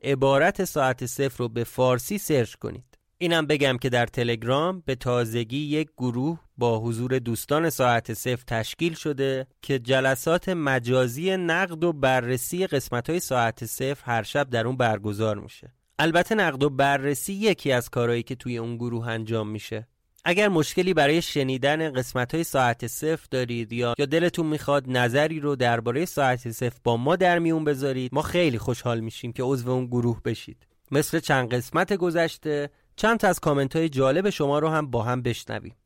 عبارت 0.02 0.64
ساعت 0.64 1.06
صفر 1.06 1.38
رو 1.38 1.48
به 1.48 1.64
فارسی 1.64 2.18
سرچ 2.18 2.54
کنید. 2.54 2.84
اینم 3.18 3.46
بگم 3.46 3.78
که 3.78 3.88
در 3.88 4.06
تلگرام 4.06 4.82
به 4.86 4.94
تازگی 4.94 5.58
یک 5.58 5.88
گروه 5.98 6.38
با 6.58 6.78
حضور 6.80 7.18
دوستان 7.18 7.70
ساعت 7.70 8.14
صفر 8.14 8.42
تشکیل 8.46 8.94
شده 8.94 9.46
که 9.62 9.78
جلسات 9.78 10.48
مجازی 10.48 11.36
نقد 11.36 11.84
و 11.84 11.92
بررسی 11.92 12.66
قسمت 12.66 13.10
های 13.10 13.20
ساعت 13.20 13.64
صفر 13.64 14.02
هر 14.04 14.22
شب 14.22 14.50
در 14.50 14.66
اون 14.66 14.76
برگزار 14.76 15.38
میشه. 15.38 15.72
البته 15.98 16.34
نقد 16.34 16.62
و 16.62 16.70
بررسی 16.70 17.32
یکی 17.32 17.72
از 17.72 17.88
کارهایی 17.88 18.22
که 18.22 18.34
توی 18.34 18.58
اون 18.58 18.76
گروه 18.76 19.08
انجام 19.08 19.48
میشه. 19.48 19.88
اگر 20.28 20.48
مشکلی 20.48 20.94
برای 20.94 21.22
شنیدن 21.22 21.92
قسمت 21.92 22.34
های 22.34 22.44
ساعت 22.44 22.86
صفر 22.86 23.26
دارید 23.30 23.72
یا 23.72 23.94
یا 23.98 24.06
دلتون 24.06 24.46
می‌خواد 24.46 24.84
نظری 24.86 25.40
رو 25.40 25.56
درباره 25.56 26.04
ساعت 26.04 26.50
صفر 26.50 26.78
با 26.84 26.96
ما 26.96 27.16
در 27.16 27.38
میون 27.38 27.64
بذارید 27.64 28.14
ما 28.14 28.22
خیلی 28.22 28.58
خوشحال 28.58 29.00
میشیم 29.00 29.32
که 29.32 29.42
عضو 29.42 29.70
اون 29.70 29.86
گروه 29.86 30.22
بشید. 30.24 30.66
مثل 30.90 31.20
چند 31.20 31.54
قسمت 31.54 31.92
گذشته 31.92 32.70
چند 32.96 33.18
تا 33.18 33.28
از 33.28 33.40
کامنت 33.40 33.76
های 33.76 33.88
جالب 33.88 34.30
شما 34.30 34.58
رو 34.58 34.68
هم 34.68 34.90
با 34.90 35.02
هم 35.02 35.22
بشنویم. 35.22 35.76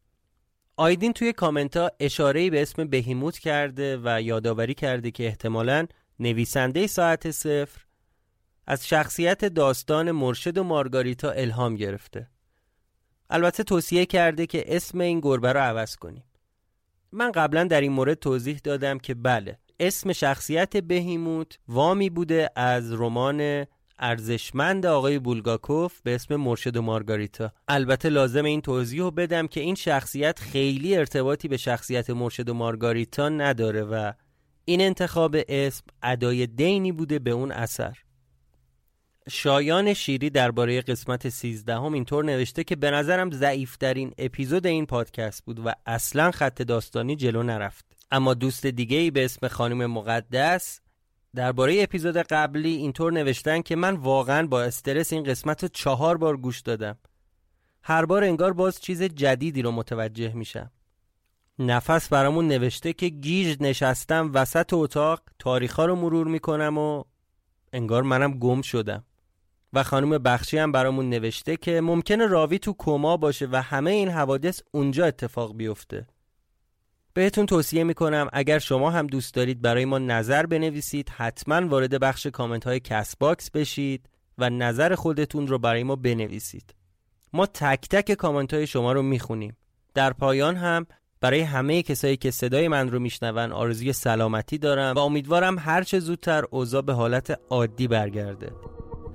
آیدین 0.76 1.12
توی 1.12 1.32
کامنت 1.32 1.76
ها 1.76 1.90
اشاره 2.00 2.50
به 2.50 2.62
اسم 2.62 2.84
بهیموت 2.84 3.38
کرده 3.38 4.00
و 4.04 4.22
یادآوری 4.22 4.74
کرده 4.74 5.10
که 5.10 5.26
احتمالا 5.26 5.86
نویسنده 6.18 6.86
ساعت 6.86 7.30
صفر 7.30 7.80
از 8.66 8.88
شخصیت 8.88 9.44
داستان 9.44 10.10
مرشد 10.10 10.58
و 10.58 10.64
مارگاریتا 10.64 11.30
الهام 11.30 11.76
گرفته. 11.76 12.28
البته 13.34 13.62
توصیه 13.62 14.06
کرده 14.06 14.46
که 14.46 14.76
اسم 14.76 15.00
این 15.00 15.20
گربه 15.20 15.52
رو 15.52 15.60
عوض 15.60 15.96
کنیم. 15.96 16.24
من 17.12 17.32
قبلا 17.32 17.64
در 17.64 17.80
این 17.80 17.92
مورد 17.92 18.18
توضیح 18.18 18.60
دادم 18.64 18.98
که 18.98 19.14
بله 19.14 19.58
اسم 19.80 20.12
شخصیت 20.12 20.76
بهیموت 20.76 21.58
وامی 21.68 22.10
بوده 22.10 22.50
از 22.56 22.92
رمان 22.92 23.66
ارزشمند 23.98 24.86
آقای 24.86 25.18
بولگاکوف 25.18 26.00
به 26.00 26.14
اسم 26.14 26.36
مرشد 26.36 26.76
و 26.76 26.82
مارگاریتا. 26.82 27.52
البته 27.68 28.08
لازم 28.08 28.44
این 28.44 28.60
توضیح 28.60 29.00
رو 29.00 29.10
بدم 29.10 29.46
که 29.46 29.60
این 29.60 29.74
شخصیت 29.74 30.38
خیلی 30.38 30.96
ارتباطی 30.96 31.48
به 31.48 31.56
شخصیت 31.56 32.10
مرشد 32.10 32.48
و 32.48 32.54
مارگاریتا 32.54 33.28
نداره 33.28 33.82
و 33.82 34.12
این 34.64 34.80
انتخاب 34.80 35.36
اسم 35.48 35.84
ادای 36.02 36.46
دینی 36.46 36.92
بوده 36.92 37.18
به 37.18 37.30
اون 37.30 37.52
اثر. 37.52 37.98
شایان 39.28 39.94
شیری 39.94 40.30
درباره 40.30 40.80
قسمت 40.80 41.28
13 41.28 41.74
هم 41.74 41.92
اینطور 41.92 42.24
نوشته 42.24 42.64
که 42.64 42.76
به 42.76 42.90
نظرم 42.90 43.30
ضعیفترین 43.30 44.12
اپیزود 44.18 44.66
این 44.66 44.86
پادکست 44.86 45.44
بود 45.44 45.66
و 45.66 45.72
اصلا 45.86 46.30
خط 46.30 46.62
داستانی 46.62 47.16
جلو 47.16 47.42
نرفت. 47.42 47.84
اما 48.10 48.34
دوست 48.34 48.66
دیگه 48.66 48.96
ای 48.96 49.10
به 49.10 49.24
اسم 49.24 49.48
خانم 49.48 49.86
مقدس 49.86 50.80
درباره 51.34 51.82
اپیزود 51.82 52.16
قبلی 52.16 52.74
اینطور 52.76 53.12
نوشتن 53.12 53.62
که 53.62 53.76
من 53.76 53.96
واقعا 53.96 54.46
با 54.46 54.62
استرس 54.62 55.12
این 55.12 55.24
قسمت 55.24 55.62
رو 55.62 55.68
چهار 55.72 56.16
بار 56.16 56.36
گوش 56.36 56.60
دادم. 56.60 56.98
هر 57.82 58.04
بار 58.04 58.24
انگار 58.24 58.52
باز 58.52 58.80
چیز 58.80 59.02
جدیدی 59.02 59.62
رو 59.62 59.70
متوجه 59.70 60.32
میشم. 60.32 60.70
نفس 61.58 62.08
برامون 62.08 62.48
نوشته 62.48 62.92
که 62.92 63.08
گیج 63.08 63.56
نشستم 63.60 64.30
وسط 64.34 64.72
اتاق 64.72 65.22
تاریخا 65.38 65.86
رو 65.86 65.96
مرور 65.96 66.26
می‌کنم 66.26 66.78
و 66.78 67.04
انگار 67.72 68.02
منم 68.02 68.38
گم 68.38 68.62
شدم. 68.62 69.04
و 69.72 69.82
خانم 69.82 70.18
بخشی 70.18 70.58
هم 70.58 70.72
برامون 70.72 71.10
نوشته 71.10 71.56
که 71.56 71.80
ممکنه 71.80 72.26
راوی 72.26 72.58
تو 72.58 72.74
کما 72.78 73.16
باشه 73.16 73.48
و 73.52 73.62
همه 73.62 73.90
این 73.90 74.08
حوادث 74.08 74.60
اونجا 74.70 75.06
اتفاق 75.06 75.56
بیفته. 75.56 76.06
بهتون 77.14 77.46
توصیه 77.46 77.84
می‌کنم 77.84 78.28
اگر 78.32 78.58
شما 78.58 78.90
هم 78.90 79.06
دوست 79.06 79.34
دارید 79.34 79.62
برای 79.62 79.84
ما 79.84 79.98
نظر 79.98 80.46
بنویسید 80.46 81.08
حتما 81.08 81.68
وارد 81.68 82.00
بخش 82.00 82.26
کامنت 82.26 82.64
های 82.64 82.80
کست 82.80 83.16
باکس 83.16 83.50
بشید 83.50 84.08
و 84.38 84.50
نظر 84.50 84.94
خودتون 84.94 85.46
رو 85.46 85.58
برای 85.58 85.82
ما 85.82 85.96
بنویسید. 85.96 86.74
ما 87.32 87.46
تک 87.46 87.88
تک 87.88 88.12
کامنت 88.12 88.54
های 88.54 88.66
شما 88.66 88.92
رو 88.92 89.02
می‌خونیم. 89.02 89.56
در 89.94 90.12
پایان 90.12 90.56
هم 90.56 90.86
برای 91.20 91.40
همه 91.40 91.82
کسایی 91.82 92.16
که 92.16 92.30
صدای 92.30 92.68
من 92.68 92.90
رو 92.90 92.98
میشنون 92.98 93.52
آرزوی 93.52 93.92
سلامتی 93.92 94.58
دارم 94.58 94.94
و 94.94 94.98
امیدوارم 94.98 95.58
هر 95.58 95.82
چه 95.82 96.00
زودتر 96.00 96.44
اوضاع 96.50 96.82
به 96.82 96.92
حالت 96.92 97.40
عادی 97.50 97.88
برگرده. 97.88 98.52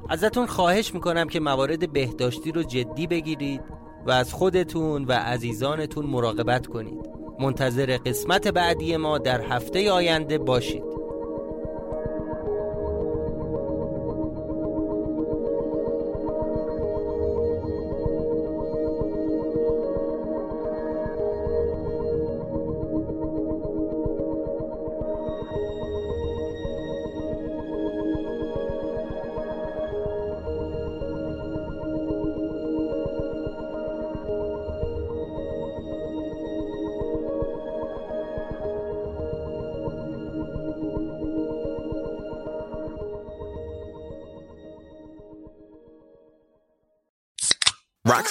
ازتون 0.10 0.46
خواهش 0.46 0.94
می‌کنم 0.94 1.28
که 1.28 1.40
موارد 1.40 1.94
بهداشتی 1.94 2.52
رو 2.52 2.64
جدی 2.64 3.08
بگیرید 3.08 3.62
و 4.06 4.12
از 4.12 4.34
خودتون 4.34 5.06
و 5.06 5.12
عزیزانتون 5.12 6.06
مراقبت 6.06 6.68
کنید. 6.68 7.10
منتظر 7.40 7.98
قسمت 8.06 8.48
بعدی 8.48 8.98
ما 8.98 9.18
در 9.18 9.42
هفته 9.42 9.92
آینده 9.92 10.38
باشید. 10.38 10.97